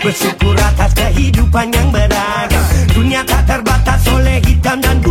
Bersyukur 0.00 0.54
atas 0.56 0.94
kehidupan 0.94 1.74
yang 1.74 1.90
beragam 1.90 2.64
Dunia 2.94 3.26
tak 3.26 3.50
terbatas 3.50 4.00
oleh 4.08 4.38
hitam 4.46 4.78
dan 4.78 4.96
putih 5.02 5.09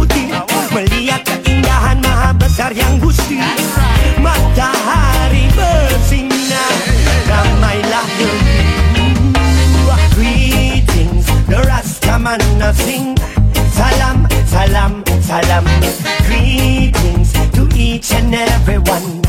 salam, 15.30 15.66
Greetings 16.26 17.32
to 17.54 17.70
each 17.76 18.12
and 18.14 18.34
everyone 18.34 19.22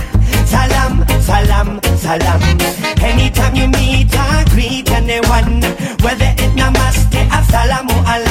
Salam, 0.53 1.05
salam, 1.21 1.69
salam. 1.97 2.41
Anytime 3.03 3.55
you 3.55 3.69
meet 3.69 4.13
or 4.25 4.45
greet 4.53 4.91
anyone. 4.91 5.61
Whether 6.03 6.33
it 6.45 6.53
namaste, 6.59 7.21
assalamu 7.39 7.95
alaikum 8.13 8.30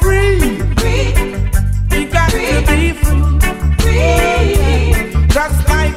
free. 0.00 0.60
We 1.90 2.04
got 2.06 2.30
to 2.30 2.64
be 2.66 2.92
free. 2.92 3.38
Just 5.28 5.68
like 5.68 5.94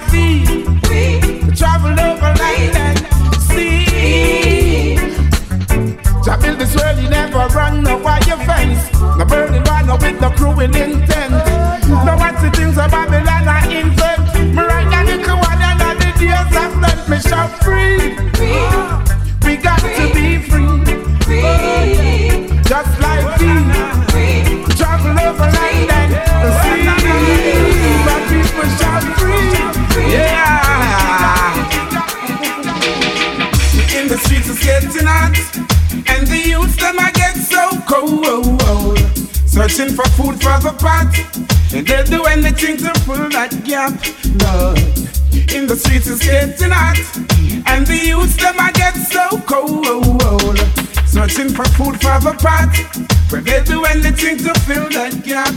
travel 1.55 1.99
over 1.99 2.33
land 2.41 2.77
and 2.77 3.35
sea. 3.41 4.95
Build 6.41 6.59
this 6.59 6.75
world, 6.75 6.97
never 7.09 7.47
run 7.55 7.83
no 7.83 7.97
wire 7.97 8.37
fence. 8.45 8.91
With 9.17 9.31
what's 12.17 12.41
the 12.43 12.51
things 12.53 12.77
of 12.77 12.91
Babylon 12.91 13.47
I 13.47 13.65
invent. 13.79 14.25
Me 14.55 14.61
and 14.93 15.09
the 15.09 16.11
days 16.19 17.09
me 17.09 17.19
shout 17.19 17.49
free. 17.63 18.08
Searching 39.79 39.95
for 39.95 40.09
food 40.09 40.35
for 40.43 40.59
the 40.59 40.75
pot 40.75 41.07
And 41.71 41.87
they'll 41.87 42.03
do 42.03 42.25
anything 42.25 42.75
to 42.83 42.91
fill 43.07 43.31
that 43.31 43.63
gap. 43.63 43.95
Lord 44.43 44.75
In 45.55 45.71
the 45.71 45.77
streets 45.79 46.11
it's 46.11 46.19
getting 46.19 46.75
hot. 46.75 46.99
And 47.63 47.87
the 47.87 47.95
youths 47.95 48.35
them 48.35 48.59
I 48.59 48.75
get 48.75 48.91
so 48.99 49.39
cold. 49.47 50.59
Searching 51.07 51.55
for 51.55 51.63
food 51.79 51.95
for 51.95 52.19
the 52.19 52.35
pot 52.43 52.75
Where 53.31 53.39
they'll 53.39 53.63
do 53.63 53.85
anything 53.85 54.43
to 54.43 54.51
fill 54.67 54.91
that 54.99 55.23
gap. 55.23 55.55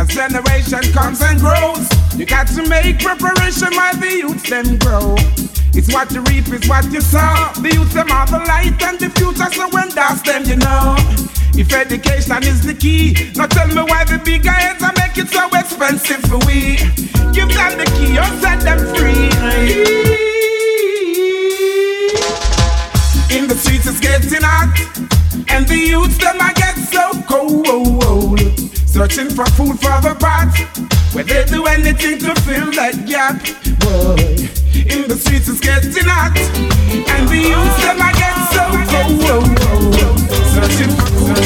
As 0.00 0.08
generation 0.08 0.80
comes 0.96 1.20
and 1.20 1.36
grows, 1.36 1.84
you 2.16 2.24
got 2.24 2.48
to 2.56 2.64
make 2.64 2.96
preparation 3.04 3.76
while 3.76 3.92
the 4.00 4.24
youth 4.24 4.48
them 4.48 4.80
grow. 4.80 5.20
It's 5.76 5.92
what 5.92 6.10
you 6.16 6.24
reap, 6.32 6.48
it's 6.48 6.66
what 6.66 6.88
you 6.90 7.02
sow. 7.02 7.52
The 7.60 7.76
youth 7.76 7.92
them 7.92 8.10
are 8.10 8.24
the 8.24 8.40
light 8.48 8.80
and 8.80 8.96
the 8.96 9.12
future, 9.12 9.52
so 9.52 9.68
when 9.68 9.90
that's 9.90 10.22
them, 10.22 10.48
you 10.48 10.56
know. 10.56 11.29
If 11.54 11.72
education 11.72 12.42
is 12.44 12.62
the 12.62 12.74
key, 12.74 13.14
now 13.36 13.46
tell 13.46 13.68
me 13.68 13.82
why 13.82 14.04
the 14.04 14.18
big 14.24 14.44
heads 14.44 14.82
are 14.82 14.92
make 14.96 15.18
it 15.18 15.28
so 15.28 15.48
expensive 15.56 16.22
for 16.28 16.38
we. 16.46 16.78
Give 17.32 17.48
them 17.48 17.78
the 17.78 17.86
key 17.96 18.18
or 18.18 18.30
set 18.40 18.60
them 18.60 18.78
free. 18.94 19.28
In 23.36 23.46
the 23.46 23.54
streets 23.54 23.86
it's 23.86 24.00
getting 24.00 24.42
hot, 24.42 24.74
and 25.48 25.66
the 25.68 25.76
youths 25.76 26.18
them 26.18 26.38
I 26.40 26.52
get 26.54 26.76
so 26.76 27.12
cold. 27.28 28.40
Searching 28.88 29.30
for 29.30 29.46
food 29.56 29.78
for 29.78 30.00
the 30.00 30.16
pot, 30.18 30.50
where 31.14 31.24
they 31.24 31.44
do 31.44 31.66
anything 31.66 32.18
to 32.18 32.34
fill 32.42 32.72
that 32.72 33.06
gap. 33.06 33.38
Boy, 33.80 34.48
in 34.88 35.08
the 35.08 35.16
streets 35.16 35.48
it's 35.48 35.60
getting 35.60 36.06
hot, 36.06 36.36
and 36.36 37.28
the 37.28 37.36
youths 37.36 37.82
them 37.82 38.00
I 38.00 38.12
get 38.12 38.34
so 38.54 38.64
cold. 38.92 39.58
Searching 40.54 40.90
for 40.96 41.06
food 41.06 41.36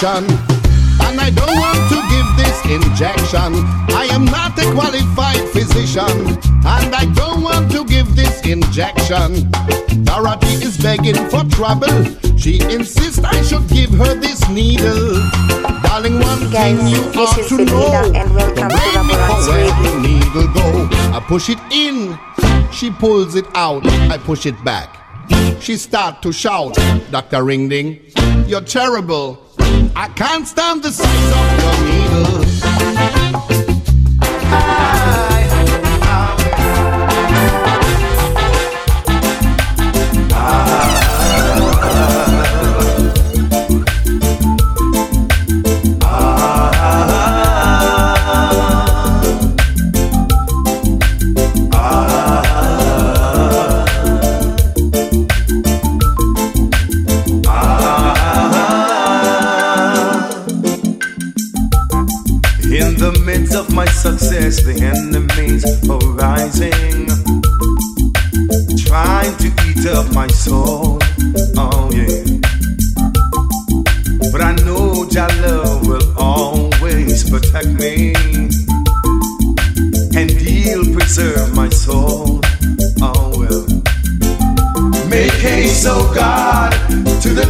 qualified 0.00 0.30
and 1.00 1.20
I 1.20 1.30
don't 1.30 1.56
want 1.58 1.88
to 1.90 1.98
give 2.10 2.28
this 2.36 2.58
injection. 2.70 3.54
I 3.94 4.06
am 4.10 4.24
not 4.24 4.58
a 4.58 4.70
qualified 4.72 5.48
physician, 5.50 6.38
and 6.64 6.94
I 6.94 7.10
don't 7.14 7.42
want 7.42 7.70
to 7.72 7.84
give 7.84 8.14
this 8.14 8.40
injection. 8.46 9.50
Dorothy 10.04 10.64
is 10.64 10.76
begging 10.78 11.16
for 11.30 11.44
trouble. 11.50 12.04
She 12.36 12.60
insists 12.60 13.18
I 13.24 13.42
should 13.42 13.68
give 13.68 13.90
her 13.90 14.14
this 14.14 14.48
needle. 14.48 15.14
Darling, 15.82 16.20
one 16.20 16.50
Guys, 16.50 16.78
thing 16.78 16.88
you 16.88 17.02
this 17.12 17.34
ought 17.34 17.48
to 17.48 17.64
know. 17.64 18.12
and 18.14 18.34
welcome 18.34 18.68
to 18.68 18.74
Raboranks 18.74 19.48
where 19.48 19.82
the 19.82 20.00
needle 20.00 20.48
go. 20.54 20.88
I 21.16 21.20
push 21.26 21.48
it 21.48 21.58
in, 21.72 22.18
she 22.72 22.90
pulls 22.90 23.34
it 23.34 23.46
out. 23.54 23.86
I 24.10 24.18
push 24.18 24.46
it 24.46 24.62
back. 24.64 24.94
She 25.60 25.76
start 25.76 26.22
to 26.22 26.32
shout, 26.32 26.74
Dr. 27.10 27.42
Ringding, 27.42 28.00
you're 28.46 28.60
terrible. 28.62 29.47
I 30.00 30.06
can't 30.10 30.46
stand 30.46 30.84
the 30.84 30.92
sight 30.92 31.08
of 31.40 31.58
your 31.60 33.42
needle. 33.42 33.47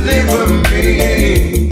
Deliver 0.08 0.46
me 0.70 1.68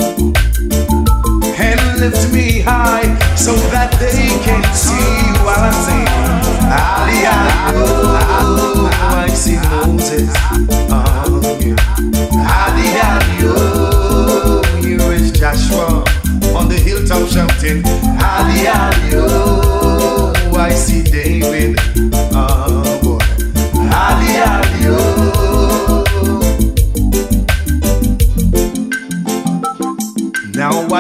and 1.59 2.01
lift 2.01 2.33
me 2.33 2.61
high 2.61 3.09
so 3.35 3.53
that 3.73 3.91
they 3.99 4.29
can 4.45 4.63
see 4.75 5.13
while 5.45 5.65
I 5.65 5.73
sing. 5.85 6.07
Ali, 6.69 7.19
Ali, 7.33 7.53
oh, 7.73 8.91
I 9.01 9.29
see 9.29 9.57
Moses. 9.71 10.31
Oh, 10.91 11.41
yeah. 11.61 11.77
Ali, 12.61 12.87
oh, 13.49 14.63
here 14.83 15.13
is 15.13 15.33
Joshua 15.33 16.05
on 16.57 16.69
the 16.69 16.77
hilltop 16.77 17.29
shouting. 17.29 17.83
Ali, 18.21 18.67
oh, 19.15 19.76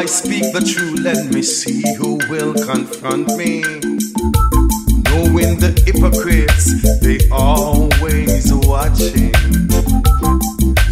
I 0.07 0.09
speak 0.09 0.53
the 0.53 0.61
truth, 0.61 1.01
let 1.01 1.35
me 1.35 1.43
see 1.43 1.83
who 1.97 2.21
will 2.31 2.55
confront 2.55 3.27
me. 3.37 3.63
Knowing 5.11 5.59
the 5.59 5.75
hypocrites, 5.83 6.79
they 7.03 7.19
always 7.33 8.55
watching. 8.55 9.35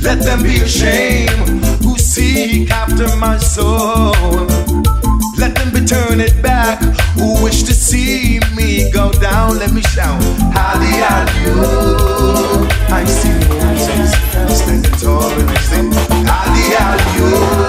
Let 0.03 0.19
them 0.19 0.43
be 0.43 0.59
ashamed 0.59 1.63
who 1.85 1.97
seek 1.97 2.73
after 2.73 3.07
my 3.19 3.39
soul. 3.39 4.49
Let 5.39 5.55
them 5.55 5.71
be 5.71 5.87
turn 5.87 6.19
it 6.19 6.43
back 6.43 6.83
who 7.15 7.41
wish 7.41 7.63
to 7.71 7.73
see 7.73 8.41
me 8.57 8.91
go 8.91 9.13
down. 9.23 9.61
Let 9.61 9.73
me 9.73 9.83
shout, 9.83 10.21
Hallelujah. 10.51 11.23
I 12.91 13.05
see 13.05 13.39
standing 14.57 14.91
tall 14.99 15.23
and 15.23 15.51
I 15.51 15.59
sing, 15.71 15.93
Hallelujah. 16.27 17.64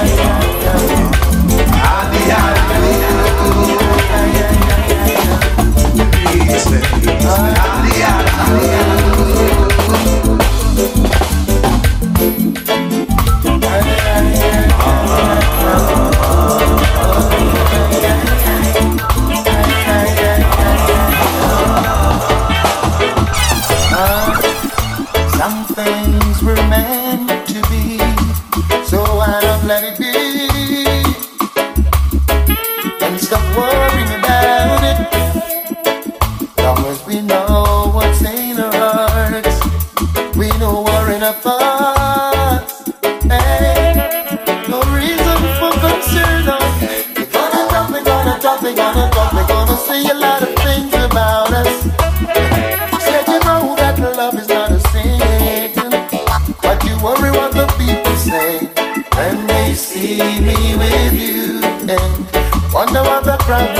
Joshua. 0.00 0.40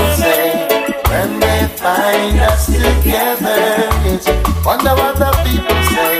Will 0.01 0.15
say 0.15 0.87
when 1.09 1.39
they 1.39 1.67
find 1.77 2.39
us 2.39 2.65
together. 2.65 3.57
Yes, 4.05 4.25
wonder 4.65 4.93
what 5.01 5.15
the 5.17 5.31
people 5.45 5.81
say 5.93 6.15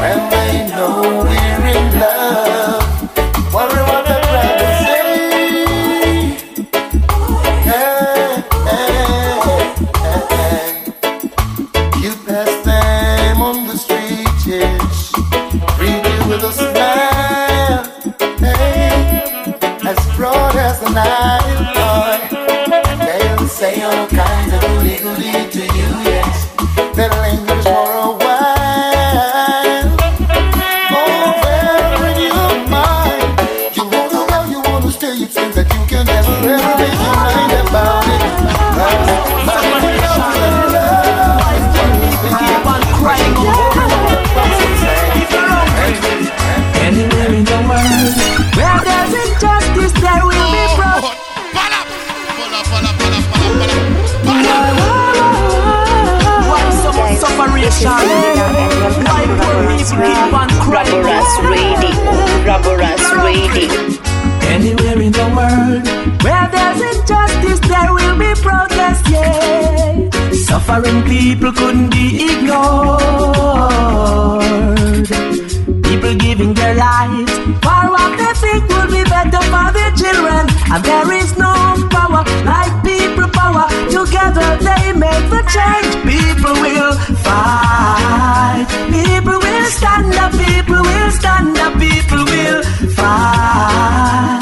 when 0.00 0.20
they 0.30 0.52
know 0.74 1.22
we're 1.24 1.66
in 1.76 2.00
love. 2.00 2.89
Suffering 70.80 71.02
people 71.04 71.52
couldn't 71.52 71.90
be 71.90 72.24
ignored. 72.24 72.64
People 75.84 76.14
giving 76.14 76.54
their 76.54 76.74
lives 76.74 77.32
for 77.60 77.82
what 77.92 78.16
they 78.16 78.32
think 78.40 78.66
will 78.66 78.86
be 78.86 79.04
better 79.04 79.42
for 79.52 79.72
their 79.76 79.92
children. 79.92 80.48
And 80.72 80.82
there 80.82 81.12
is 81.12 81.36
no 81.36 81.52
power 81.90 82.24
like 82.46 82.72
people 82.82 83.28
power. 83.28 83.68
Together 83.90 84.56
they 84.64 84.92
make 84.96 85.26
the 85.28 85.42
change. 85.52 85.92
People 86.08 86.54
will 86.64 86.94
fight. 87.26 88.66
People 88.88 89.38
will 89.38 89.66
stand 89.66 90.14
up. 90.14 90.32
People 90.32 90.80
will 90.80 91.10
stand 91.10 91.58
up. 91.58 91.78
People 91.78 92.24
will 92.24 92.62
fight 92.96 94.39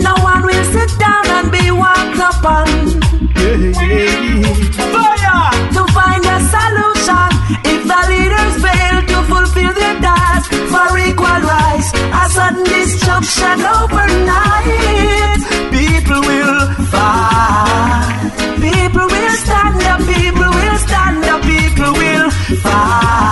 No 0.00 0.14
one 0.30 0.42
will 0.48 0.66
sit 0.74 0.90
down 0.98 1.24
and 1.36 1.46
be 1.50 1.70
walked 1.70 2.20
upon. 2.30 2.66
Fire! 4.94 5.50
To 5.76 5.82
find 5.96 6.24
a 6.36 6.38
solution 6.54 7.30
if 7.72 7.80
the 7.90 8.00
leaders 8.12 8.54
fail 8.64 8.96
to 9.10 9.18
fulfill 9.32 9.72
their 9.80 9.96
task 10.00 10.50
for 10.72 10.88
equal 10.98 11.40
rights. 11.54 11.88
A 12.20 12.24
sudden 12.36 12.64
destruction 12.64 13.56
overnight. 13.78 15.40
People 15.76 16.20
will 16.30 16.60
fight. 16.92 18.30
People 18.66 19.06
will 19.14 19.34
stand 19.44 19.82
up. 19.92 20.00
People 20.14 20.50
will 20.58 20.78
stand 20.86 21.24
up. 21.32 21.40
People 21.42 21.92
will 22.00 22.30
fight 22.64 23.27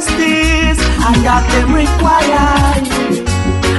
justice, 0.00 0.80
and 1.04 1.16
that 1.26 1.44
them 1.52 1.74
require. 1.76 2.72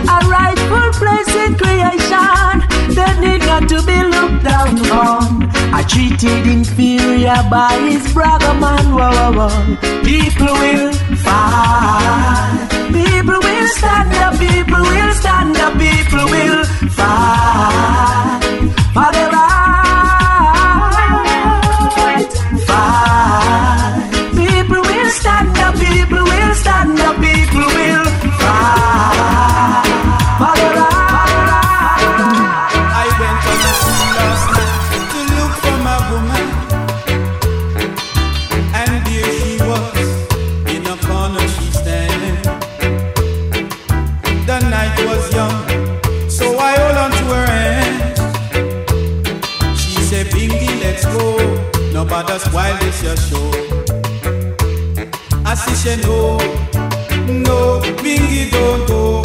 A 0.05 0.19
rightful 0.29 0.89
place 1.01 1.33
in 1.43 1.57
creation, 1.57 2.61
they 2.93 3.11
need 3.25 3.41
not 3.49 3.67
to 3.69 3.81
be 3.89 3.97
looked 4.13 4.43
down 4.43 4.77
on. 4.91 5.49
I 5.73 5.81
treated 5.87 6.45
inferior 6.45 7.41
by 7.49 7.73
his 7.89 8.13
brother 8.13 8.53
man. 8.53 8.93
Whoa, 8.93 9.09
whoa, 9.17 9.49
whoa. 9.49 10.03
People 10.05 10.53
will 10.61 10.93
fight. 11.25 12.69
People 12.93 13.39
will 13.41 13.67
stand 13.79 14.13
up. 14.25 14.37
People 14.37 14.83
will 14.93 15.13
stand 15.21 15.57
up. 15.57 15.73
People 15.73 16.25
will 16.33 16.63
fight 16.97 18.41
for 18.93 19.09
the 19.17 19.25
right. 19.33 19.70
See 55.91 56.01
no, 56.03 56.37
no, 57.27 57.81
Bingy 58.01 58.49
don't 58.49 58.87
go. 58.87 59.21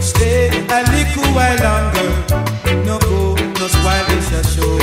Stay 0.00 0.48
a 0.48 0.80
little 0.92 1.28
while 1.34 1.58
longer. 1.66 2.10
No 2.86 2.98
go, 2.98 3.34
no 3.34 3.66
spoil 3.68 4.04
this 4.08 4.54
show. 4.54 4.78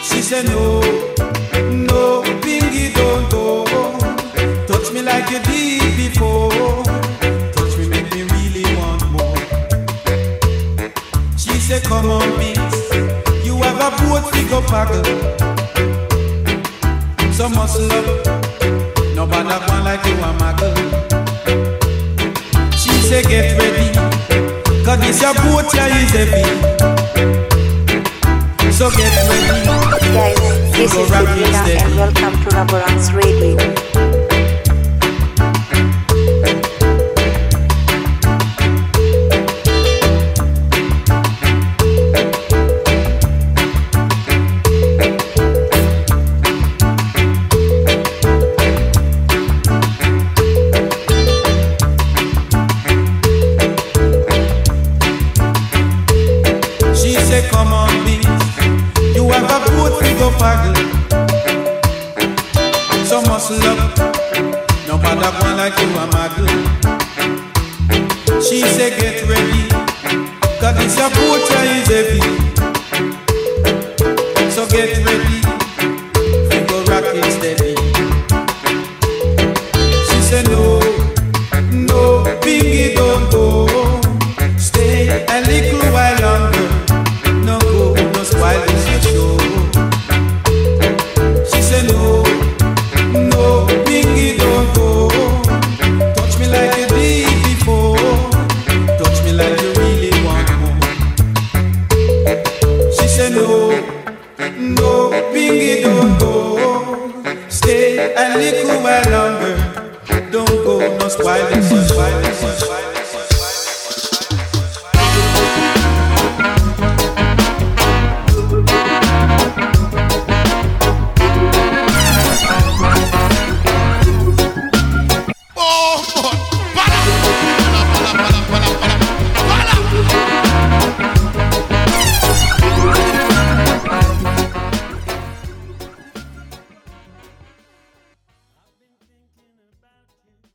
She 0.00 0.22
said 0.22 0.44
no, 0.46 0.80
no, 1.72 2.22
Bingy 2.42 2.94
don't 2.94 3.28
go. 3.32 3.64
Touch 4.68 4.92
me 4.92 5.02
like 5.02 5.28
you 5.28 5.40
did 5.40 5.96
before. 5.96 6.52
Touch 7.52 7.76
me 7.76 7.88
make 7.88 8.08
me 8.14 8.22
really 8.22 8.64
want 8.76 9.10
more. 9.10 9.36
She 11.36 11.58
said 11.58 11.82
come 11.82 12.10
on, 12.10 12.38
beats. 12.38 12.94
You 13.44 13.56
have 13.56 13.80
a 13.80 13.90
boat 14.04 14.32
we 14.32 14.48
go 14.48 14.60
paddle. 14.62 15.02
So 17.32 17.48
muscle 17.48 17.90
up. 17.90 18.34
Like 19.24 20.04
you 20.04 20.12
a 20.16 20.32
muggle. 20.36 20.74
She 22.74 22.90
say 23.08 23.22
get 23.22 23.58
ready. 23.58 23.88
Cause 24.84 25.00
this 25.00 25.22
your 25.22 25.32
boat 25.34 25.64
is 25.72 26.10
heavy. 26.10 26.44
So 28.70 28.90
get 28.90 29.14
ready. 29.28 29.64
Guys, 30.12 30.72
this 30.72 30.94
is 30.94 31.10
rock 31.10 31.22
it 31.22 31.36
Selena 31.36 31.64
steady. 31.64 31.80
and 31.80 31.94
welcome 31.96 32.34
to 32.44 32.48
Raboranks 32.50 33.14
Radio. 33.14 33.93